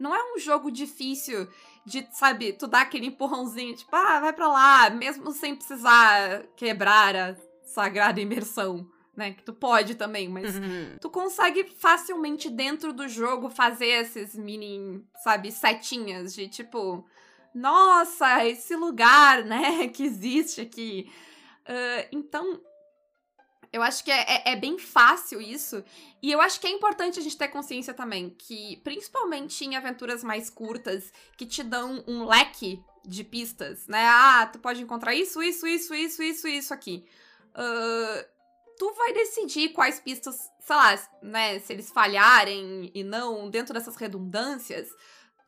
[0.00, 1.46] Não é um jogo difícil
[1.84, 7.14] de, sabe, tu dar aquele empurrãozinho, tipo, ah, vai pra lá, mesmo sem precisar quebrar
[7.14, 9.32] a sagrada imersão, né?
[9.32, 10.96] Que tu pode também, mas uhum.
[11.00, 17.06] tu consegue facilmente dentro do jogo fazer esses mini, sabe, setinhas de tipo,
[17.54, 21.12] nossa, esse lugar, né, que existe aqui.
[21.62, 22.60] Uh, então,
[23.72, 25.84] eu acho que é, é, é, bem fácil isso.
[26.20, 30.24] E eu acho que é importante a gente ter consciência também que, principalmente em aventuras
[30.24, 34.06] mais curtas, que te dão um leque de pistas, né?
[34.08, 37.06] Ah, tu pode encontrar isso, isso, isso, isso, isso, isso aqui.
[37.50, 38.24] Uh,
[38.76, 41.58] tu vai decidir quais pistas, sei lá, né?
[41.60, 44.88] Se eles falharem e não dentro dessas redundâncias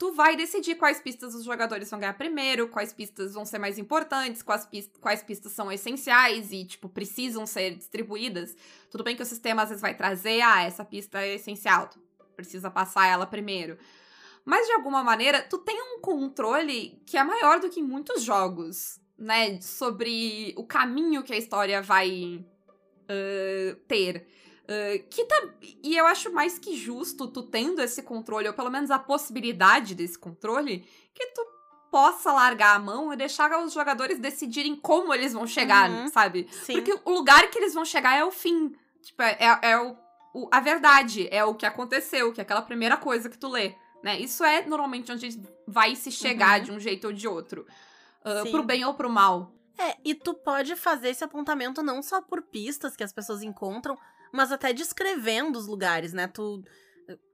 [0.03, 3.79] tu vai decidir quais pistas os jogadores vão ganhar primeiro, quais pistas vão ser mais
[3.79, 8.57] importantes, quais, pist quais pistas são essenciais e, tipo, precisam ser distribuídas.
[8.91, 12.01] Tudo bem que o sistema às vezes vai trazer, ah, essa pista é essencial, tu
[12.35, 13.79] precisa passar ela primeiro.
[14.45, 18.25] Mas de alguma maneira, tu tem um controle que é maior do que em muitos
[18.25, 19.61] jogos, né?
[19.61, 22.45] Sobre o caminho que a história vai
[23.05, 24.27] uh, ter.
[24.73, 25.49] Uh, que tá,
[25.83, 29.95] e eu acho mais que justo tu tendo esse controle, ou pelo menos a possibilidade
[29.95, 31.45] desse controle, que tu
[31.91, 36.09] possa largar a mão e deixar os jogadores decidirem como eles vão chegar, uhum.
[36.09, 36.49] sabe?
[36.65, 36.75] Sim.
[36.75, 38.75] Porque o lugar que eles vão chegar é o fim.
[39.03, 39.97] Tipo, é, é, é o,
[40.33, 43.75] o, a verdade, é o que aconteceu, que é aquela primeira coisa que tu lê.
[44.03, 44.21] Né?
[44.21, 46.65] Isso é normalmente onde vai se chegar uhum.
[46.65, 47.67] de um jeito ou de outro.
[48.25, 49.53] Uh, pro bem ou pro mal.
[49.79, 53.99] É, e tu pode fazer esse apontamento não só por pistas que as pessoas encontram,
[54.33, 56.27] mas até descrevendo os lugares, né?
[56.27, 56.64] Tu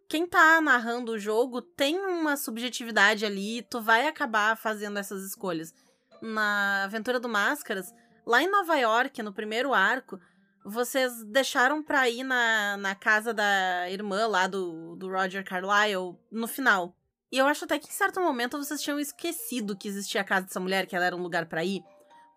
[0.09, 5.75] quem tá narrando o jogo tem uma subjetividade ali, tu vai acabar fazendo essas escolhas.
[6.23, 7.93] Na Aventura do Máscaras,
[8.27, 10.19] lá em Nova York, no primeiro arco,
[10.65, 16.49] vocês deixaram pra ir na, na casa da irmã lá do, do Roger Carlyle no
[16.49, 16.97] final.
[17.31, 20.47] E eu acho até que em certo momento vocês tinham esquecido que existia a casa
[20.47, 21.83] dessa mulher, que ela era um lugar para ir.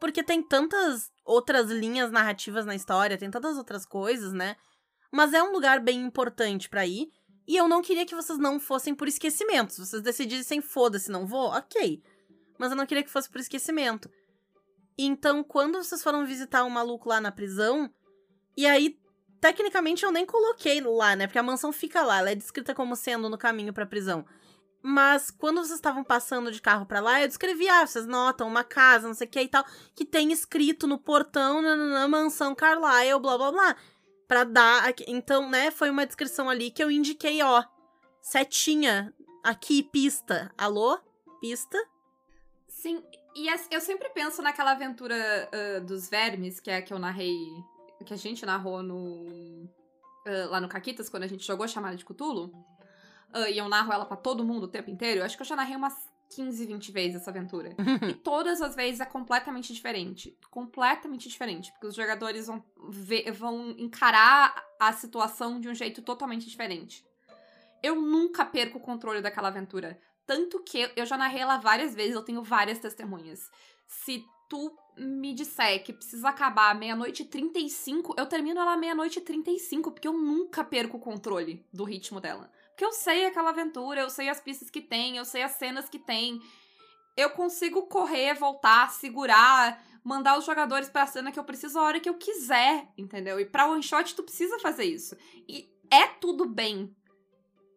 [0.02, 4.56] Porque tem tantas outras linhas narrativas na história, tem tantas outras coisas, né?
[5.12, 7.12] Mas é um lugar bem importante para ir.
[7.48, 9.74] E eu não queria que vocês não fossem por esquecimento.
[9.74, 12.02] Se vocês decidissem, foda-se, não vou, ok.
[12.58, 14.10] Mas eu não queria que fosse por esquecimento.
[14.98, 17.88] Então, quando vocês foram visitar o um maluco lá na prisão,
[18.58, 18.98] e aí,
[19.40, 21.28] tecnicamente, eu nem coloquei lá, né?
[21.28, 24.26] Porque a mansão fica lá, ela é descrita como sendo no caminho pra prisão.
[24.82, 28.64] Mas quando vocês estavam passando de carro para lá, eu descrevi, ah, vocês notam uma
[28.64, 29.64] casa, não sei o que e tal,
[29.94, 33.76] que tem escrito no portão, na, mansão Carlyle, blá blá blá.
[34.28, 34.94] Pra dar.
[35.08, 37.64] Então, né, foi uma descrição ali que eu indiquei, ó.
[38.22, 39.14] Setinha.
[39.44, 40.52] Aqui, pista.
[40.58, 40.98] Alô?
[41.42, 41.78] Pista?
[42.68, 43.04] Sim,
[43.36, 45.16] e eu sempre penso naquela aventura
[45.52, 47.36] uh, dos vermes, que é a que eu narrei.
[48.06, 49.26] Que a gente narrou no.
[50.26, 52.52] Uh, lá no Caquitas, quando a gente jogou a chamada de Cthulhu
[53.36, 55.48] uh, e eu narro ela para todo mundo o tempo inteiro, eu acho que eu
[55.48, 57.76] já narrei umas 15, 20 vezes essa aventura.
[58.10, 60.38] e todas as vezes é completamente diferente.
[60.50, 61.72] Completamente diferente.
[61.72, 67.06] Porque os jogadores vão, ver, vão encarar a situação de um jeito totalmente diferente.
[67.84, 70.00] Eu nunca perco o controle daquela aventura.
[70.26, 73.50] Tanto que eu já narrei ela várias vezes, eu tenho várias testemunhas.
[73.88, 79.22] Se tu me disser que precisa acabar meia-noite e 35, eu termino ela meia-noite e
[79.22, 82.52] 35, porque eu nunca perco o controle do ritmo dela.
[82.72, 85.88] Porque eu sei aquela aventura, eu sei as pistas que tem, eu sei as cenas
[85.88, 86.42] que tem.
[87.16, 92.00] Eu consigo correr, voltar, segurar, mandar os jogadores pra cena que eu preciso a hora
[92.00, 93.40] que eu quiser, entendeu?
[93.40, 95.16] E pra one shot tu precisa fazer isso.
[95.48, 96.96] E é tudo bem.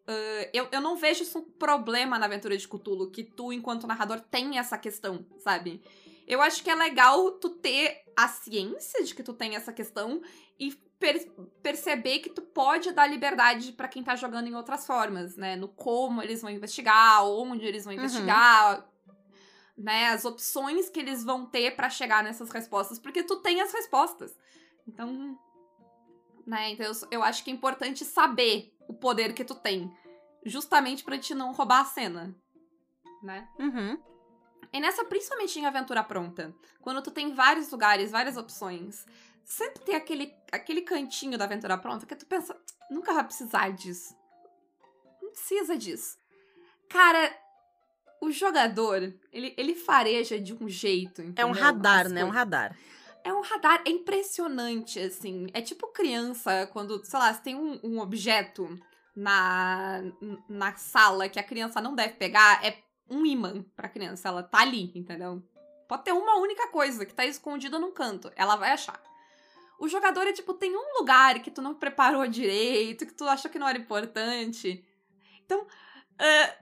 [0.06, 3.86] Uh, eu, eu não vejo isso um problema na aventura de Cthulhu, que tu, enquanto
[3.86, 5.82] narrador, tem essa questão, sabe?
[6.26, 10.22] Eu acho que é legal tu ter a ciência de que tu tem essa questão
[10.58, 10.74] e
[11.04, 11.30] per
[11.62, 15.54] perceber que tu pode dar liberdade para quem tá jogando em outras formas, né?
[15.54, 17.98] No como eles vão investigar, onde eles vão Uhum.
[18.00, 18.88] investigar,
[19.76, 20.08] né?
[20.08, 24.34] As opções que eles vão ter para chegar nessas respostas, porque tu tem as respostas.
[24.88, 25.38] Então,
[26.46, 26.70] né?
[26.70, 29.92] Então eu, eu acho que é importante saber o poder que tu tem,
[30.46, 32.34] justamente pra te não roubar a cena,
[33.22, 33.46] né?
[33.58, 33.98] Uhum.
[34.72, 39.06] E nessa, principalmente em aventura pronta, quando tu tem vários lugares, várias opções,
[39.44, 42.56] sempre tem aquele, aquele cantinho da aventura pronta que tu pensa,
[42.90, 44.14] nunca vai precisar disso.
[45.22, 46.16] Não precisa disso.
[46.88, 47.34] Cara,
[48.20, 51.20] o jogador, ele, ele fareja de um jeito.
[51.36, 51.52] É um entendeu?
[51.52, 52.22] radar, As né?
[52.22, 52.34] Um coisas.
[52.38, 52.78] radar.
[53.22, 55.46] É um radar, é impressionante, assim.
[55.54, 58.78] É tipo criança, quando, sei lá, você tem um, um objeto
[59.16, 60.02] na,
[60.48, 62.78] na sala que a criança não deve pegar, é
[63.08, 64.28] um imã pra criança.
[64.28, 65.42] Ela tá ali, entendeu?
[65.88, 68.30] Pode ter uma única coisa que tá escondida num canto.
[68.36, 69.00] Ela vai achar.
[69.78, 73.50] O jogador é tipo, tem um lugar que tu não preparou direito, que tu achou
[73.50, 74.84] que não era importante.
[75.44, 75.66] Então,
[76.18, 76.54] ah,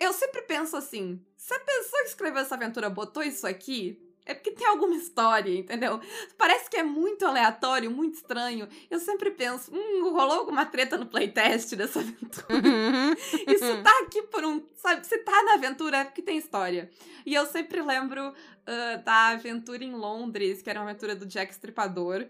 [0.00, 4.32] eu- sempre penso assim: se a pessoa que escreveu essa aventura botou isso aqui, é
[4.32, 6.00] porque tem alguma história, entendeu?
[6.38, 8.66] Parece que é muito aleatório, muito estranho.
[8.90, 12.46] Eu sempre penso, hum, rolou alguma treta no playtest dessa aventura.
[12.54, 13.12] Uhum.
[13.46, 14.64] Isso tá aqui por um.
[14.76, 16.90] Sabe, se tá na aventura é porque tem história.
[17.26, 18.32] E eu sempre lembro
[18.66, 22.26] ah, da aventura em Londres, que era uma aventura do Jack Stripador.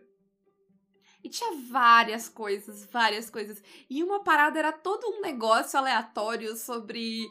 [1.25, 3.63] E tinha várias coisas, várias coisas.
[3.89, 7.27] E uma parada era todo um negócio aleatório sobre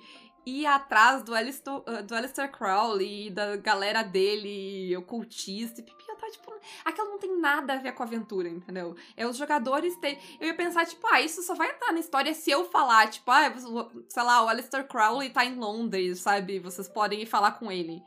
[0.45, 6.03] ir atrás do Alistair, ah, do Alistair Crowley, da galera dele, ocultista e pipi.
[6.09, 6.53] Eu tava tipo,
[6.83, 8.95] aquilo não tem nada a ver com a aventura, entendeu?
[9.15, 10.19] É os jogadores ter.
[10.39, 13.29] Eu ia pensar, tipo, ah, isso só vai entrar na história se eu falar, tipo,
[13.29, 13.53] ah,
[14.09, 16.59] sei lá, o Alistair Crowley tá em Londres, sabe?
[16.59, 18.01] Vocês podem ir falar com ele.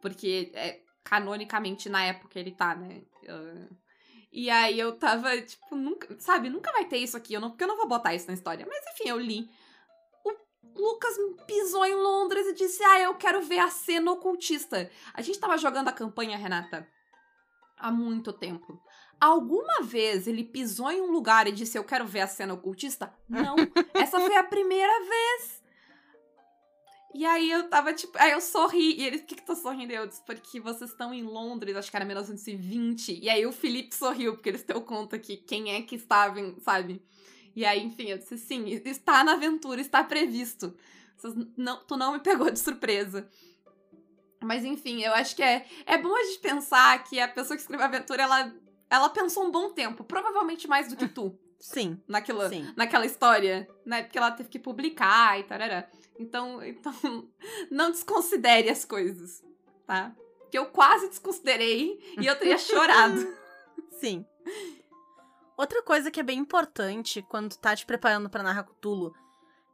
[0.00, 3.02] Porque, é, canonicamente, na época ele tá, né?
[3.28, 3.81] Ah,
[4.32, 7.64] e aí eu tava, tipo, nunca, sabe, nunca vai ter isso aqui, eu não, porque
[7.64, 8.66] eu não vou botar isso na história.
[8.66, 9.50] Mas enfim, eu li.
[10.24, 10.32] O
[10.74, 11.14] Lucas
[11.46, 14.90] pisou em Londres e disse: Ah, eu quero ver a cena ocultista.
[15.12, 16.88] A gente tava jogando a campanha, Renata,
[17.76, 18.80] há muito tempo.
[19.20, 23.12] Alguma vez ele pisou em um lugar e disse: Eu quero ver a cena ocultista?
[23.28, 23.54] Não.
[23.94, 25.61] Essa foi a primeira vez.
[27.14, 28.16] E aí eu tava tipo.
[28.18, 28.94] Aí eu sorri.
[28.98, 29.92] E eles, por que que tu sorrindo?
[29.92, 33.18] Eu disse, porque vocês estão em Londres, acho que era 1920.
[33.22, 36.58] E aí o Felipe sorriu, porque eles deu conta que quem é que estava, em-
[36.60, 37.02] sabe?
[37.54, 40.74] E aí, enfim, eu disse, sim, está na aventura, está previsto.
[41.16, 43.28] Vocês não, tu não me pegou de surpresa.
[44.42, 47.60] Mas enfim, eu acho que é, é bom a gente pensar que a pessoa que
[47.62, 48.52] escreveu a aventura, ela,
[48.90, 50.02] ela pensou um bom tempo.
[50.02, 52.72] Provavelmente mais do que tu Sim, naquela, sim.
[52.76, 54.02] naquela história, né?
[54.02, 55.88] Porque ela teve que publicar e tarará.
[56.18, 56.92] Então, então
[57.70, 59.42] não desconsidere as coisas,
[59.86, 60.14] tá?
[60.50, 63.26] Que eu quase desconsiderei e eu teria chorado.
[63.98, 64.24] Sim.
[65.56, 69.14] Outra coisa que é bem importante quando tá te preparando pra narrar Cthulhu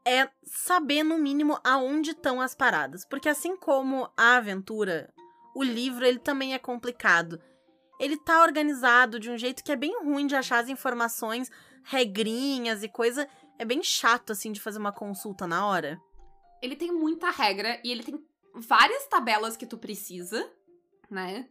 [0.06, 3.04] é saber, no mínimo, aonde estão as paradas.
[3.04, 5.12] Porque assim como a aventura,
[5.54, 7.40] o livro, ele também é complicado.
[8.00, 11.50] Ele tá organizado de um jeito que é bem ruim de achar as informações,
[11.82, 13.28] regrinhas e coisa.
[13.58, 16.00] É bem chato, assim, de fazer uma consulta na hora.
[16.62, 18.18] Ele tem muita regra e ele tem
[18.54, 20.50] várias tabelas que tu precisa,
[21.10, 21.48] né?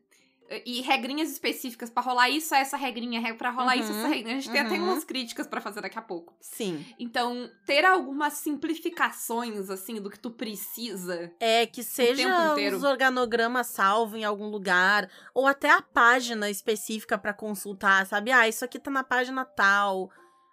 [0.65, 4.07] E regrinhas específicas pra rolar isso, é essa regrinha, re- pra rolar isso, Uhum, essa
[4.07, 4.37] regrinha.
[4.37, 4.83] A gente tem até uhum.
[4.85, 6.33] umas críticas pra fazer daqui a pouco.
[6.39, 6.85] Sim.
[6.97, 11.33] Então, ter algumas simplificações, assim, do que tu precisa.
[11.39, 17.33] É, que seja os organogramas salvo em algum lugar, ou até a página específica pra
[17.33, 18.31] consultar, sabe?
[18.31, 20.09] Ah, isso aqui tá na página tal.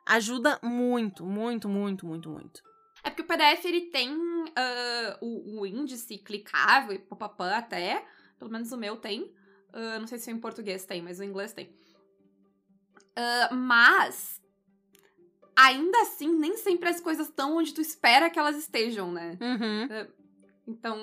[0.07, 2.63] Ajuda muito, muito, muito, muito, muito.
[3.05, 4.11] É porque o PDF ele tem
[4.57, 8.05] ah, o, o índice clicável e papapá até.
[8.39, 9.33] Pelo menos o meu tem.
[9.73, 11.71] Ah, não sei se em português tem, mas o inglês tem.
[13.17, 14.43] Ah, mas.
[15.57, 19.39] Ainda assim, nem sempre as coisas estão onde tu espera que elas estejam, né?
[19.41, 19.89] Uhum.
[20.67, 20.99] Então,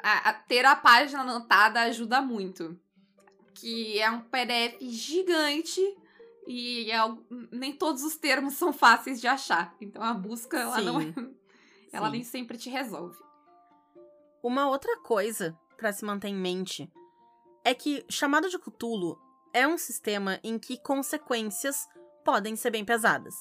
[0.00, 2.78] a- a- ter a página anotada ajuda muito.
[3.54, 5.80] Que é um PDF gigante
[6.46, 6.98] e é
[7.50, 9.74] nem todos os termos são fáceis de achar.
[9.80, 11.12] Então a busca, ela não é,
[11.92, 12.12] ela Sim.
[12.12, 13.18] nem sempre te resolve.
[14.42, 16.92] Uma outra coisa para se manter em mente
[17.64, 19.18] é que chamado de Cthulhu
[19.52, 21.86] é um sistema em que consequências
[22.24, 23.34] podem ser bem pesadas.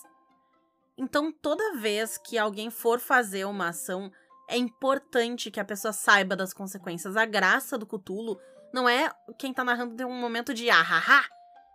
[0.97, 4.11] Então, toda vez que alguém for fazer uma ação,
[4.47, 7.15] é importante que a pessoa saiba das consequências.
[7.15, 8.37] A graça do Cthulhu
[8.73, 10.81] não é quem tá narrando ter um momento de ah,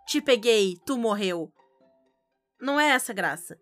[0.07, 1.51] te peguei, tu morreu.
[2.59, 3.59] Não é essa graça.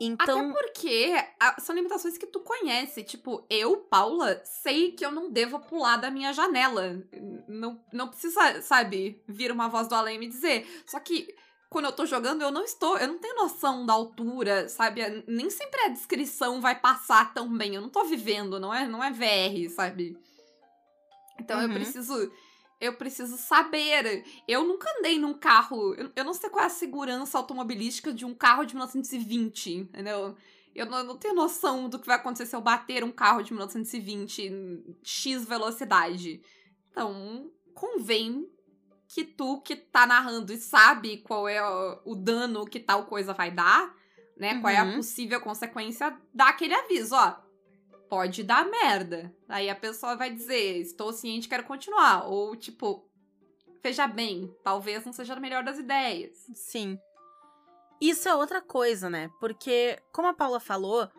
[0.00, 1.12] Então, Até porque
[1.58, 3.02] são limitações que tu conhece.
[3.02, 7.02] Tipo, eu, Paula, sei que eu não devo pular da minha janela.
[7.48, 10.64] Não, não precisa, sabe, vir uma voz do além e me dizer.
[10.86, 11.34] Só que
[11.68, 15.00] quando eu tô jogando, eu não estou, eu não tenho noção da altura, sabe?
[15.26, 17.74] Nem sempre a descrição vai passar tão bem.
[17.74, 20.16] Eu não tô vivendo, não é, não é VR, sabe?
[21.40, 21.74] Então eu Uhum.
[21.74, 22.32] preciso
[22.80, 24.24] eu preciso saber.
[24.46, 25.94] Eu nunca andei num carro.
[25.94, 30.36] Eu, eu não sei qual é a segurança automobilística de um carro de 1920, entendeu?
[30.74, 33.42] Eu não, eu não tenho noção do que vai acontecer se eu bater um carro
[33.42, 36.40] de 1920 em X velocidade.
[36.90, 38.48] Então, convém
[39.08, 43.32] que tu que tá narrando e sabe qual é o, o dano que tal coisa
[43.32, 43.92] vai dar,
[44.36, 44.60] né?
[44.60, 44.96] Qual é a Uhum.
[44.96, 47.34] possível consequência, dá aquele aviso, ó.
[48.08, 49.34] Pode dar merda.
[49.48, 52.26] Aí a pessoa vai dizer, estou ciente, quero continuar.
[52.26, 53.08] Ou, tipo,
[53.82, 56.46] veja bem, talvez não seja a melhor das ideias.
[56.54, 56.98] sim.
[58.00, 59.28] Isso é outra coisa, né?
[59.40, 61.10] Porque, como a Paula falou,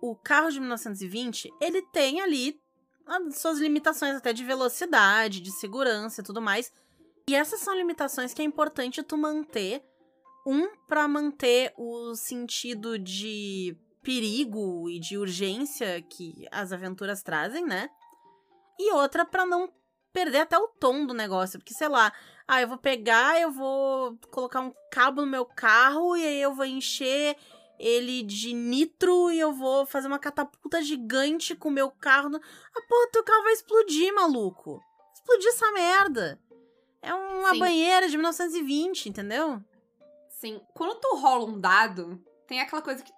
[0.00, 2.58] o carro de 1920, ele tem ali
[3.06, 6.72] as suas limitações até de velocidade, de segurança e tudo mais.
[7.28, 9.84] E essas são limitações que é importante tu manter.
[10.44, 17.88] Um, pra manter o sentido de perigo e de urgência que as aventuras trazem, né?
[18.78, 19.72] E outra, pra não
[20.12, 21.58] perder até o tom do negócio.
[21.58, 22.12] Porque, sei lá,
[22.46, 26.54] ah, eu vou pegar, eu vou colocar um cabo no meu carro e aí eu
[26.54, 27.36] vou encher
[27.78, 32.28] ele de nitro e eu vou fazer uma catapulta gigante com o meu carro.
[32.28, 34.80] no- Ah, pô, teu carro vai explodir, maluco.
[35.14, 36.40] Explodir essa merda.
[37.00, 37.58] É uma Sim.
[37.58, 39.60] banheira de 1920, entendeu?
[40.28, 43.12] Sim, quando tu rola um dado, tem aquela coisa que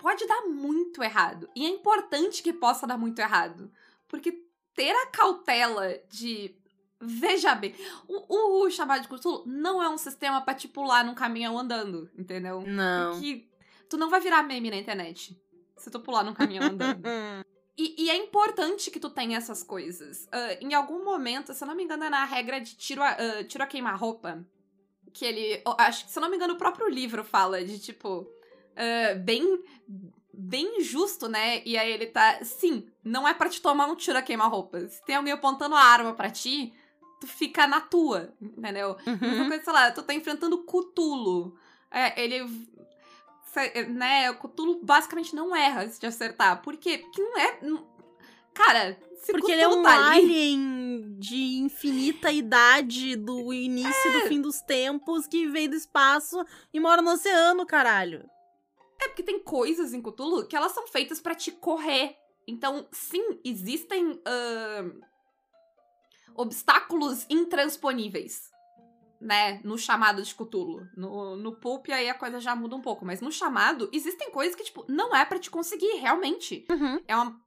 [0.00, 1.48] pode dar muito errado.
[1.54, 3.70] E é importante que possa dar muito errado.
[4.08, 4.42] Porque
[4.74, 6.54] ter a cautela de.
[7.02, 7.74] Veja bem,
[8.06, 12.10] o, o chamado de Cthulhu não é um sistema pra te pular num caminhão andando,
[12.16, 12.62] entendeu?
[12.66, 13.18] Não.
[13.18, 13.48] Que
[13.88, 15.38] tu não vai virar meme na internet
[15.76, 17.02] se tu pular num caminhão andando.
[17.78, 20.28] E, e é importante que tu tenha essas coisas.
[20.30, 23.08] Ah, em algum momento, se eu não me engano, é na regra de tiro a,
[23.08, 24.44] ah, tiro a queima-roupa.
[25.14, 25.62] Que ele.
[25.78, 28.30] acho que, se eu não me engano, o próprio livro fala de tipo.
[28.80, 29.62] Ah, bem.
[30.32, 31.60] Bem justo, né?
[31.66, 32.38] E aí ele tá.
[32.42, 34.80] Sim, não é pra te tomar um tiro a queima-roupa.
[34.88, 36.72] Se tem alguém apontando a arma pra ti,
[37.20, 38.96] tu fica na tua, entendeu?
[39.04, 39.48] Mesma Uhum.
[39.48, 41.54] coisa, sei lá, tu tá enfrentando Cthulhu.
[41.90, 42.48] É, ele.
[43.88, 46.62] Né, o Cthulhu basicamente não erra se te acertar.
[46.62, 46.98] Por quê?
[46.98, 47.58] Porque não é.
[48.54, 50.24] Cara, se Porque ele é um tá ali.
[50.24, 56.42] alien de infinita idade do início e do fim dos tempos que veio do espaço
[56.72, 58.24] e mora no oceano, caralho.
[59.00, 62.16] É porque tem coisas em Cthulhu que elas são feitas pra te correr.
[62.46, 65.00] Então, sim, existem ahn,
[66.34, 68.50] obstáculos intransponíveis,
[69.20, 69.60] né?
[69.64, 70.86] No chamado de Cthulhu.
[70.96, 73.04] No, no Pulp, aí a coisa já muda um pouco.
[73.04, 76.66] Mas no chamado, existem coisas que, tipo, não é pra te conseguir, realmente.
[76.70, 77.00] Uhum.
[77.06, 77.40] É uma.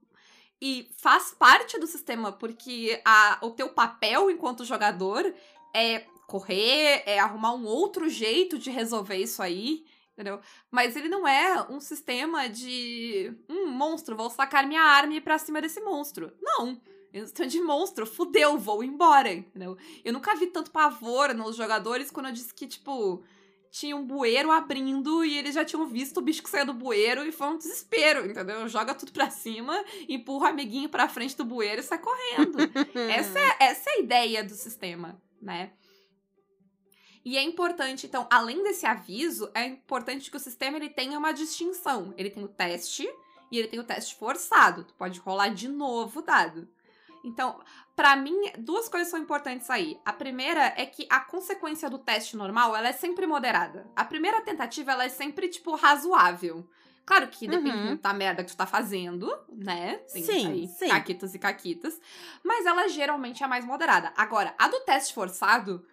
[0.60, 5.34] E faz parte do sistema, porque a, o teu papel enquanto jogador
[5.74, 10.40] é correr, é arrumar um outro jeito de resolver isso aí, entendeu?
[10.70, 13.32] Mas ele não é um sistema de.
[13.48, 16.32] Um monstro, vou sacar minha arma e ir pra cima desse monstro.
[16.40, 16.80] Não.
[17.12, 19.76] Sistema de monstro, fudeu, vou embora, entendeu?
[20.04, 23.22] Eu nunca vi tanto pavor nos jogadores quando eu disse que, tipo,
[23.70, 27.24] tinha um bueiro abrindo e eles já tinham visto o bicho que saiu do bueiro
[27.24, 28.68] e foi um desespero, entendeu?
[28.68, 32.58] Joga tudo pra cima, empurra o amiguinho pra frente do bueiro e sai correndo.
[33.10, 35.72] essa, é, essa é a ideia do sistema, né?
[37.24, 41.32] E é importante, então, além desse aviso, é importante que o sistema ele tenha uma
[41.32, 42.12] distinção.
[42.18, 43.08] Ele tem o teste
[43.50, 44.84] e ele tem o teste forçado.
[44.84, 46.68] Tu pode rolar de novo o dado.
[47.24, 47.60] Então,
[47.96, 49.96] Pra mim, duas coisas são importantes aí.
[50.04, 53.86] A primeira é que a consequência do teste normal, ela é sempre moderada.
[53.94, 56.68] A primeira tentativa, ela é sempre, tipo, razoável.
[57.06, 57.96] Claro que depende Uhum.
[58.02, 59.98] da merda que tu tá fazendo, né?
[60.12, 60.88] Tem Sim, aí sim.
[60.88, 62.00] caquitas e caquitas.
[62.42, 64.12] Mas ela geralmente é mais moderada.
[64.16, 65.86] Agora, a do teste forçado,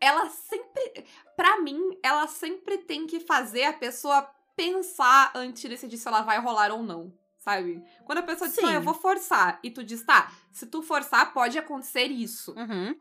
[0.00, 1.04] ela sempre...
[1.36, 4.22] Pra mim, ela sempre tem que fazer a pessoa
[4.56, 7.12] pensar antes de decidir se ela vai rolar ou não.
[7.38, 7.82] Sabe?
[8.04, 11.32] Quando a pessoa diz, não, eu vou forçar, e tu diz, tá, se tu forçar,
[11.32, 12.52] pode acontecer isso.
[12.52, 12.94] Uhum.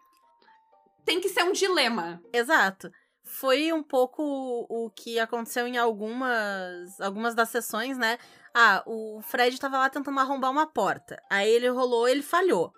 [1.03, 2.21] Tem que ser um dilema.
[2.31, 2.91] Exato.
[3.23, 4.23] Foi um pouco
[4.69, 8.17] o que aconteceu em algumas, algumas das sessões, né?
[8.53, 11.21] Ah, o Fred tava lá tentando arrombar uma porta.
[11.29, 12.73] Aí ele rolou, ele falhou.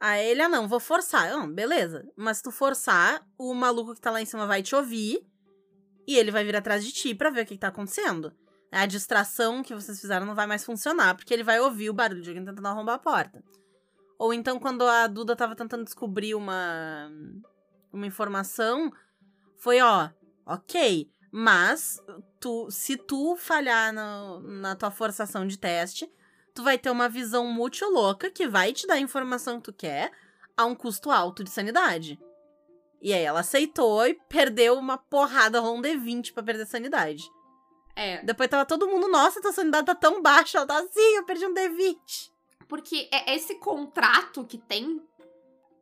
[0.00, 1.30] Aí ele, ah, não, vou forçar.
[1.30, 2.08] Não, beleza.
[2.16, 5.22] Mas se tu forçar, o maluco que tá lá em cima vai te ouvir
[6.06, 8.32] e ele vai vir atrás de ti pra ver o que, que tá acontecendo.
[8.72, 12.22] A distração que vocês fizeram não vai mais funcionar, porque ele vai ouvir o barulho
[12.22, 13.44] de alguém tentando arrombar a porta.
[14.18, 17.10] Ou então, quando a Duda tava tentando descobrir uma,
[17.92, 18.92] uma informação,
[19.56, 20.08] foi, ó,
[20.46, 22.00] ok, mas
[22.38, 26.10] tu, se tu falhar no, na tua forçação de teste,
[26.54, 29.72] tu vai ter uma visão muito louca que vai te dar a informação que tu
[29.72, 30.10] quer
[30.56, 32.18] a um custo alto de sanidade.
[33.00, 37.24] E aí ela aceitou e perdeu uma porrada, um D20 pra perder sanidade.
[37.96, 40.58] É, Depois tava todo mundo, nossa, tua sanidade tá tão baixa.
[40.58, 41.96] Ela tá assim, eu perdi um D20.
[42.68, 45.02] porque é- esse contrato que tem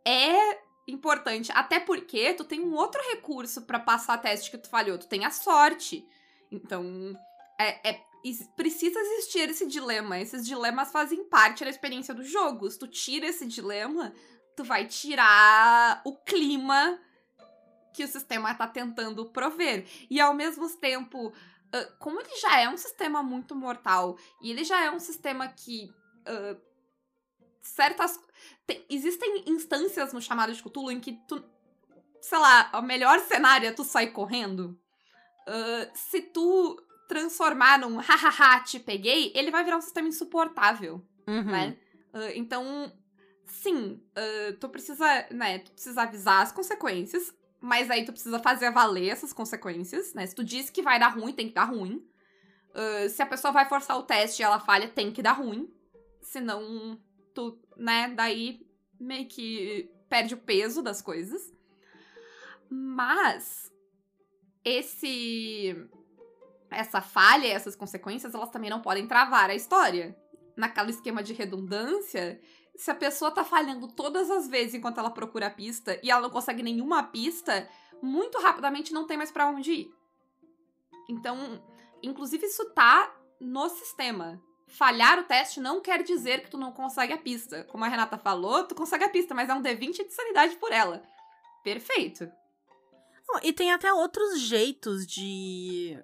[0.07, 1.53] é importante.
[1.55, 4.97] Até porque tu tem um outro recurso pra passar teste que tu falhou.
[4.97, 6.03] Tu tem a sorte.
[6.51, 7.15] Então,
[7.61, 10.19] é, é- is- precisa existir esse dilema.
[10.19, 12.71] Esses dilemas fazem parte da experiência do jogo.
[12.71, 14.13] Se tu tira esse dilema,
[14.57, 16.99] tu vai tirar o clima
[17.95, 19.87] que o sistema tá tentando prover.
[20.11, 21.33] E ao mesmo tempo,
[21.99, 25.93] como ele já é um sistema muito mortal, e ele já é um sistema que
[26.27, 26.57] ah,
[27.61, 28.19] certas.
[28.67, 31.43] tem- existem instâncias no chamado de Cthulhu em que tu.
[32.21, 34.79] Sei lá, o melhor cenário é tu sair correndo.
[35.47, 41.43] Ah, se tu transformar num hahaha, te peguei, ele vai virar um sistema insuportável, Uhum.
[41.45, 41.77] né?
[42.13, 42.93] Ah, então,
[43.47, 45.59] sim, ah, tu precisa, né?
[45.61, 50.27] Tu precisa avisar as consequências, mas aí tu precisa fazer valer essas consequências, né?
[50.27, 52.07] Se tu diz que vai dar ruim, tem que dar ruim.
[52.75, 55.69] Ah, se a pessoa vai forçar o teste e ela falha, tem que dar ruim.
[56.23, 57.01] Senão,
[57.35, 58.61] tu, né, daí
[59.01, 61.53] meio que perde o peso das coisas.
[62.71, 63.73] Mas
[64.65, 65.75] esse
[66.71, 70.17] essa falha essas consequências, elas também não podem travar a história.
[70.57, 72.41] Naquele esquema de redundância,
[72.77, 76.23] se a pessoa tá falhando todas as vezes enquanto ela procura a pista e ela
[76.23, 77.69] não consegue nenhuma pista,
[78.03, 79.91] muito rapidamente não tem mais pra onde ir.
[81.09, 81.63] Então,
[82.03, 84.41] inclusive isso tá no sistema.
[84.67, 87.65] Falhar o teste não quer dizer que tu não consegue a pista.
[87.65, 90.71] Como a Renata falou, tu consegue a pista, mas é um D20 de sanidade por
[90.71, 91.03] ela.
[91.65, 92.31] Perfeito.
[93.43, 95.99] E tem até outros jeitos de,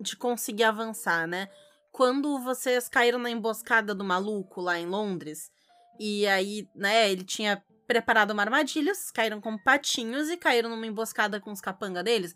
[0.00, 1.48] de conseguir avançar, né?
[1.92, 5.50] Quando vocês caíram na emboscada do maluco lá em Londres,
[5.98, 10.86] e aí, né, ele tinha preparado uma armadilha, vocês caíram como patinhos e caíram numa
[10.86, 12.34] emboscada com os capanga deles.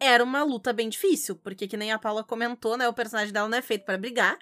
[0.00, 3.48] Era uma luta bem difícil, porque que nem a Paula comentou, né, o personagem dela
[3.48, 4.38] não é feito pra brigar,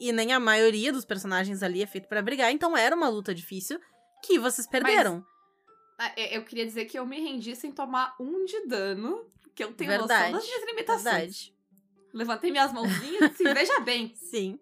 [0.00, 3.34] e nem a maioria dos personagens ali é feito pra brigar, então era uma luta
[3.34, 3.78] difícil
[4.24, 5.24] que vocês perderam.
[5.98, 9.62] Ah, eu- Eu queria dizer que eu me rendi sem tomar um de dano, porque
[9.62, 11.04] eu tenho Verdade, noção das minhas limitações.
[11.04, 11.54] Verdade.
[12.12, 14.14] Levantei minhas mãozinhas e disse, veja bem.
[14.16, 14.58] Sim.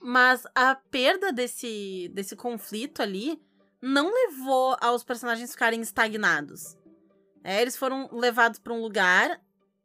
[0.00, 3.40] Mas a perda desse, desse conflito ali
[3.80, 6.76] não levou aos personagens ficarem estagnados.
[7.44, 9.40] É, eles foram levados para um lugar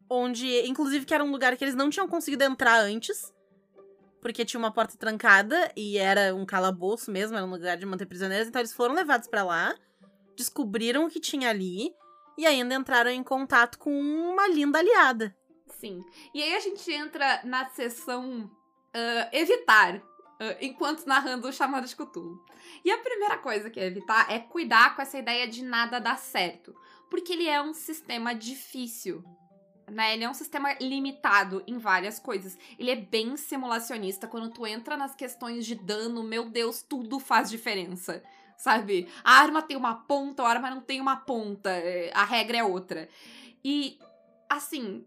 [0.09, 3.33] onde, inclusive, que era um lugar que eles não tinham conseguido entrar antes,
[4.21, 8.05] porque tinha uma porta trancada e era um calabouço mesmo, era um lugar de manter
[8.05, 8.47] prisioneiros.
[8.47, 9.73] Então eles foram levados para lá,
[10.35, 11.93] descobriram o que tinha ali
[12.37, 15.35] e ainda entraram em contato com uma linda aliada.
[15.81, 16.05] Sim.
[16.31, 18.49] E aí a gente entra na sessão
[18.93, 20.01] ah, evitar,
[20.39, 22.45] ah, enquanto narrando o chamado de Cthulhu.
[22.85, 26.19] E a primeira coisa que é evitar é cuidar com essa ideia de nada dar
[26.19, 26.75] certo.
[27.09, 29.23] Porque ele é um sistema difícil.
[29.89, 30.13] Né?
[30.13, 32.57] Ele é um sistema limitado em várias coisas.
[32.77, 34.27] Ele é bem simulacionista.
[34.27, 38.23] Quando tu entra nas questões de dano, meu Deus, tudo faz diferença.
[38.55, 39.09] Sabe?
[39.23, 41.71] A arma tem uma ponta, a arma não tem uma ponta.
[41.71, 43.09] é, A regra é outra.
[43.63, 43.99] E,
[44.47, 45.05] assim,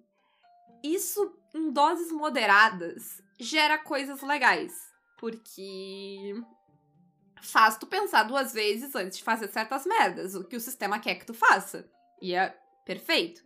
[0.85, 4.73] isso em doses moderadas gera coisas legais.
[5.19, 6.35] Porque
[7.41, 11.15] faz tu pensar duas vezes antes de fazer certas merdas, o que o sistema quer
[11.15, 11.89] que tu faça.
[12.21, 13.43] E é perfeito.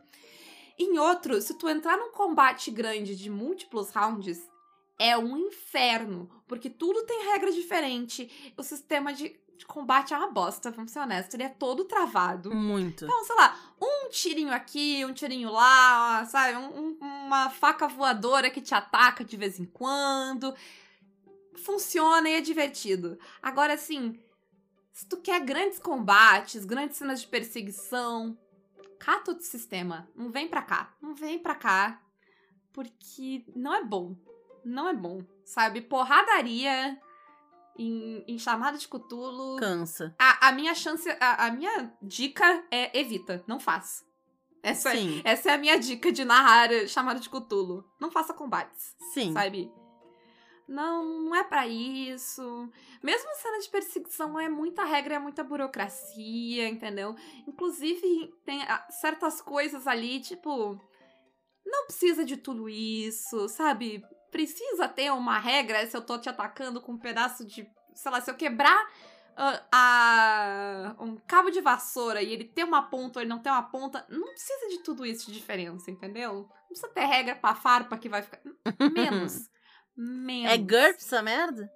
[0.76, 4.38] Em outro, se tu entrar num combate grande de múltiplos rounds,
[4.98, 8.52] é um inferno, porque tudo tem regra diferente.
[8.56, 12.54] O sistema de, de combate é uma bosta, vamos ser honestos, ele é todo travado.
[12.54, 13.04] Muito.
[13.04, 16.56] Então, sei lá, um tirinho aqui, um tirinho lá, sabe?
[16.56, 20.54] Um- um- uma faca voadora que te ataca de vez em quando.
[21.64, 23.18] Funciona e é divertido.
[23.42, 24.18] Agora, assim,
[24.92, 28.38] se tu quer grandes combates, grandes cenas de perseguição,
[28.98, 30.08] cata outro sistema.
[30.14, 30.94] Não vem pra cá.
[31.00, 32.00] Não vem pra cá.
[32.72, 34.16] Porque não é bom.
[34.64, 35.22] Não é bom.
[35.44, 35.80] Sabe?
[35.80, 37.00] Porradaria
[37.78, 39.56] em, em chamada de Cthulhu.
[39.56, 40.14] Cansa.
[40.18, 44.04] A, a minha chance, a, a minha dica é evita, não faz.
[44.62, 45.22] Essa, é, Sim.
[45.24, 47.84] essa é a minha dica de narrar chamada de Cthulhu.
[48.00, 49.32] Não faça combates, Sim.
[49.32, 49.70] sabe?
[50.68, 52.70] não, não é para isso.
[53.02, 57.16] Mesmo cena de perseguição é muita regra, é muita burocracia, entendeu?
[57.46, 60.78] Inclusive, tem ah, certas coisas ali, tipo.
[61.64, 64.02] Não precisa de tudo isso, sabe?
[64.30, 67.68] Precisa ter uma regra se eu tô te atacando com um pedaço de.
[67.94, 68.86] Sei lá, se eu quebrar
[69.38, 73.50] uh, a, um cabo de vassoura e ele tem uma ponta ou ele não tem
[73.50, 76.34] uma ponta, não precisa de tudo isso de diferença, entendeu?
[76.34, 78.40] Não precisa ter regra pra farpa que vai ficar.
[78.92, 79.48] Menos.
[79.96, 80.52] Menos.
[80.52, 81.72] É GURPS essa merda?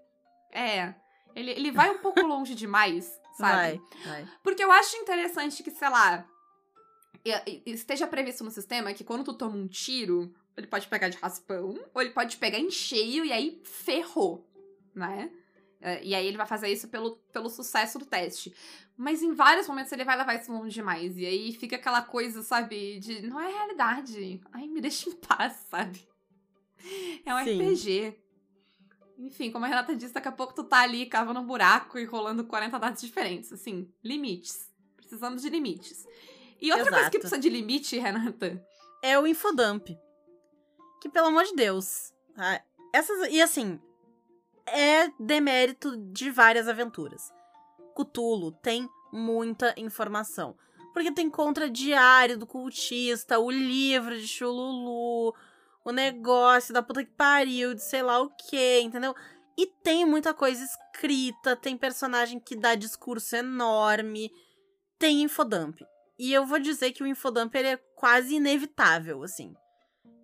[0.52, 0.94] É.
[1.34, 3.80] Ele, ele vai um pouco longe demais, sabe?
[4.04, 4.28] Vai, vai.
[4.42, 6.26] Porque eu acho interessante que, sei lá,
[7.64, 11.78] esteja previsto no sistema que quando tu toma um tiro, ele pode pegar de raspão,
[11.94, 14.46] ou ele pode pegar em cheio e aí ferrou,
[14.94, 15.30] né?
[16.02, 18.54] E aí ele vai fazer isso pelo, pelo sucesso do teste.
[18.96, 21.18] Mas em vários momentos ele vai levar isso longe demais.
[21.18, 24.40] E aí fica aquela coisa, sabe, de não é realidade.
[24.52, 26.06] Ai, me deixa em paz, sabe?
[27.26, 27.58] É um Sim.
[27.58, 28.16] RPG.
[29.18, 32.04] Enfim, como a Renata disse, daqui a pouco tu tá ali cavando um buraco e
[32.04, 33.52] rolando 40 dados diferentes.
[33.52, 34.70] Assim, limites.
[34.96, 36.06] Precisamos de limites.
[36.60, 37.18] E outra coisa que Exato.
[37.18, 38.64] precisa de limite, Renata.
[39.02, 39.88] É o Infodump.
[41.02, 42.14] Que, pelo amor de Deus.
[42.32, 42.62] tá?
[42.92, 43.80] Essas, e assim,
[44.64, 47.32] é demérito de várias aventuras.
[47.92, 50.56] Cthulhu tem muita informação.
[50.94, 55.34] Porque tem contra diário do cultista, o livro de Chululu,
[55.84, 59.12] o negócio da puta que pariu, de sei lá o que, entendeu?
[59.58, 64.30] E tem muita coisa escrita, tem personagem que dá discurso enorme,
[65.00, 65.80] tem infodump.
[66.16, 69.52] E eu vou dizer que o infodump ele é quase inevitável, assim.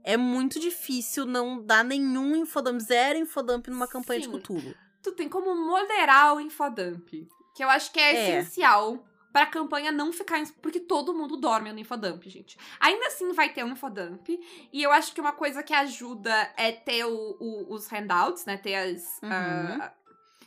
[0.04, 4.30] É muito difícil não dar nenhum infodump, zero infodump numa campanha Sim.
[4.30, 4.74] de Cthulhu.
[5.02, 7.08] Tu tem como moderar o infodump.
[7.54, 8.38] Que eu acho que é, É.
[8.40, 10.40] essencial pra campanha não ficar.
[10.62, 12.56] Porque todo mundo dorme no infodump, gente.
[12.80, 14.28] Ainda assim vai ter um infodump.
[14.72, 18.56] E eu acho que uma coisa que ajuda é ter o- o- os handouts, né?
[18.56, 19.20] Ter as.
[19.22, 19.28] Uhum.
[19.30, 19.92] ah,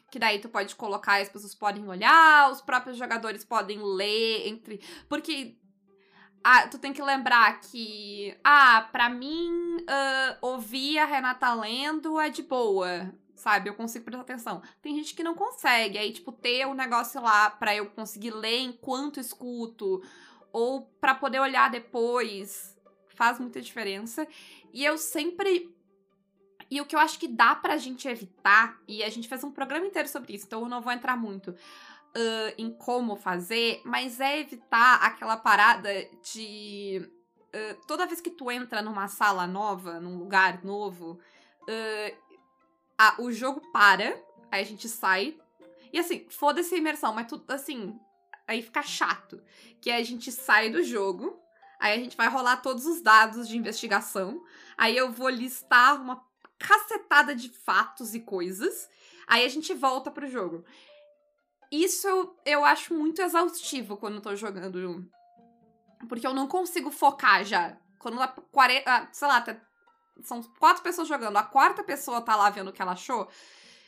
[0.09, 4.81] que daí tu pode colocar, as pessoas podem olhar, os próprios jogadores podem ler entre.
[5.07, 5.55] Porque.
[6.43, 8.35] Ah, tu tem que lembrar que.
[8.43, 13.13] Ah, pra mim, ah, ouvir a Renata lendo é de boa.
[13.35, 13.69] Sabe?
[13.69, 14.61] Eu consigo prestar atenção.
[14.81, 15.97] Tem gente que não consegue.
[15.97, 20.01] Aí, tipo, ter o negócio lá pra eu conseguir ler enquanto escuto.
[20.51, 22.77] Ou pra poder olhar depois.
[23.09, 24.27] Faz muita diferença.
[24.73, 25.75] E eu sempre.
[26.69, 29.51] E o que eu acho que dá pra gente evitar, e a gente fez um
[29.51, 31.53] programa inteiro sobre isso, então eu não vou entrar muito
[32.15, 35.89] ah, em como fazer, mas é evitar aquela parada
[36.33, 37.09] de.
[37.53, 41.19] ah, toda vez que tu entra numa sala nova, num lugar novo,
[41.67, 42.15] ah,
[42.97, 45.37] ah, o jogo para, aí a gente sai.
[45.93, 47.97] E assim, foda-se a imersão, mas tudo assim.
[48.47, 49.41] Aí fica chato.
[49.81, 51.39] Que a gente sai do jogo,
[51.79, 54.43] aí a gente vai rolar todos os dados de investigação,
[54.77, 56.23] aí eu vou listar uma
[56.59, 58.87] cacetada de fatos e coisas,
[59.27, 60.63] aí a gente volta pro jogo.
[61.71, 65.09] Isso eu, eu acho muito exaustivo quando eu tô jogando.
[66.09, 67.77] Porque eu não consigo focar já.
[67.97, 68.83] Quando a 40.
[68.91, 69.61] ah, sei lá, tá-
[70.23, 73.27] são quatro pessoas jogando, a quarta pessoa tá lá vendo o que ela achou.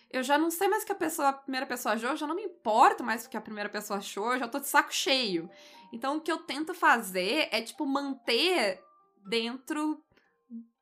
[0.09, 2.25] Eu já não sei mais o que a pessoa, a primeira pessoa achou, eu já
[2.27, 4.93] não me importo mais o que a primeira pessoa achou, eu já tô de saco
[4.93, 5.49] cheio.
[5.91, 8.81] Então o que eu tento fazer é, tipo, manter
[9.25, 10.01] dentro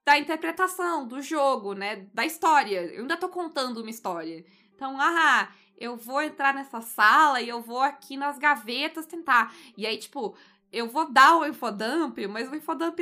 [0.06, 2.08] da interpretação, do jogo, né?
[2.14, 2.84] Da história.
[2.84, 4.44] Eu ainda tô contando uma história.
[4.76, 5.50] Então, ah,
[5.82, 9.52] eu vou entrar nessa sala e eu vou aqui nas gavetas tentar.
[9.76, 10.36] E aí, tipo,
[10.72, 13.00] eu vou dar o infodump, mas o infodump,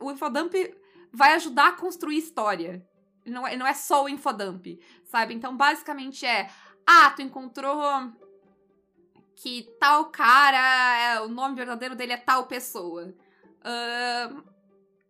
[0.00, 0.52] o infodump
[1.12, 2.84] vai ajudar a construir história.
[3.24, 4.66] Não é, não é só o infodump,
[5.04, 5.34] sabe?
[5.34, 6.50] Então, basicamente é,
[6.84, 7.80] ah, tu encontrou
[9.36, 13.14] que tal cara, é, o nome verdadeiro dele é tal pessoa.
[13.62, 14.42] Ahn,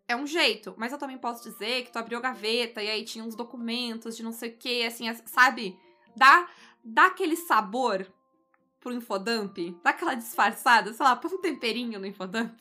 [0.07, 3.05] é um jeito, mas eu também posso dizer que tu abriu a gaveta e aí
[3.05, 5.79] tinha uns documentos de não sei o que, assim, as- sabe?
[6.19, 6.49] Dá,
[6.85, 8.07] dá aquele sabor
[8.81, 12.53] pro infodump, dá aquela disfarçada, sei lá, põe um temperinho no infodump.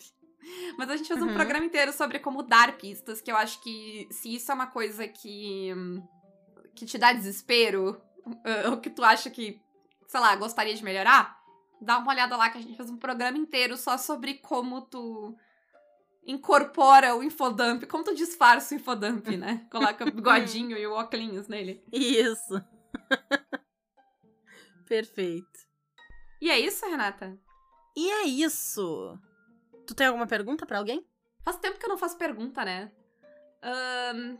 [0.77, 1.33] Mas a gente fez um Uhum.
[1.33, 5.07] programa inteiro sobre como dar pistas, que eu acho que se isso é uma coisa
[5.07, 5.71] que
[6.75, 7.99] que te dá desespero,
[8.69, 9.59] ou que tu acha que,
[10.07, 11.35] sei lá, gostaria de melhorar,
[11.81, 15.35] dá uma olhada lá que a gente fez um programa inteiro só sobre como tu
[16.25, 19.65] incorpora o infodump, como tu disfarça o infodump, né?
[19.71, 21.83] Coloca o bigodinho e o óculos nele.
[21.91, 22.61] Isso.
[24.87, 25.59] Perfeito.
[26.41, 27.37] E é isso, Renata?
[27.95, 29.17] E é isso.
[29.87, 31.05] Tu tem alguma pergunta pra alguém?
[31.43, 32.91] Faz tempo que eu não faço pergunta, né?
[33.63, 34.37] Ahn,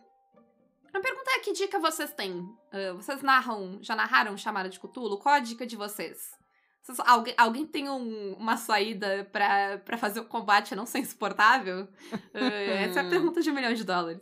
[0.93, 2.47] a pergunta é: que dica vocês têm?
[2.71, 5.17] Ah, vocês narram, já narraram Chamada de Cthulhu?
[5.17, 6.35] Qual a dica de vocês?
[6.83, 11.87] Vocês- alguém, alguém tem um- uma saída pra, pra fazer o combate não ser insuportável?
[12.33, 12.39] Ah,
[12.93, 14.21] essa é a pergunta de um milhão de dólares.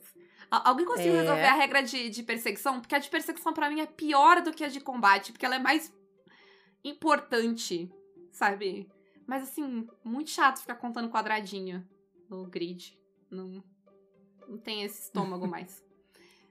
[0.49, 1.19] Al- Alguém conseguiu É.
[1.21, 2.79] resolver a regra de, de perseguição?
[2.79, 5.55] Porque a de perseguição pra mim é pior do que a de combate, porque ela
[5.55, 5.91] é mais
[6.89, 7.91] importante,
[8.31, 8.87] sabe?
[9.25, 11.87] Mas assim, muito chato ficar contando quadradinho
[12.29, 12.97] no grid.
[13.29, 13.63] Não,
[14.47, 15.83] não tem esse estômago mais.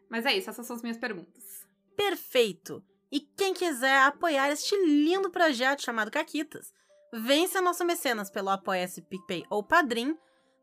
[0.09, 1.67] Mas é isso, essas são as minhas perguntas.
[1.97, 2.83] Perfeito!
[3.11, 6.75] E quem quiser apoiar este lindo projeto chamado Caquitas,
[7.13, 10.19] vence a nosso mecenas pelo Apoia-se PicPay ou Padrim.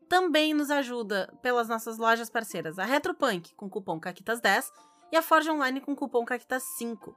[0.06, 4.70] Também nos ajuda pelas nossas lojas parceiras, a Retropunk com cupom Caquitas10
[5.10, 7.14] e a Forge Online com cupom Caquitas5.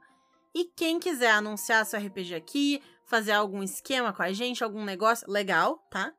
[0.55, 5.29] E quem quiser anunciar seu RPG aqui, fazer algum esquema com a gente, algum negócio
[5.29, 6.13] legal, tá?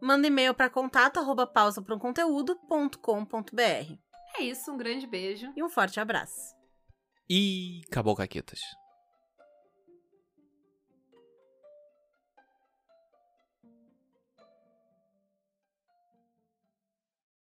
[0.00, 1.50] Manda e-mail para contato arroba.
[4.38, 5.52] É isso, um grande beijo.
[5.56, 6.54] E um forte abraço.
[7.28, 8.60] E acabou, Caquetas.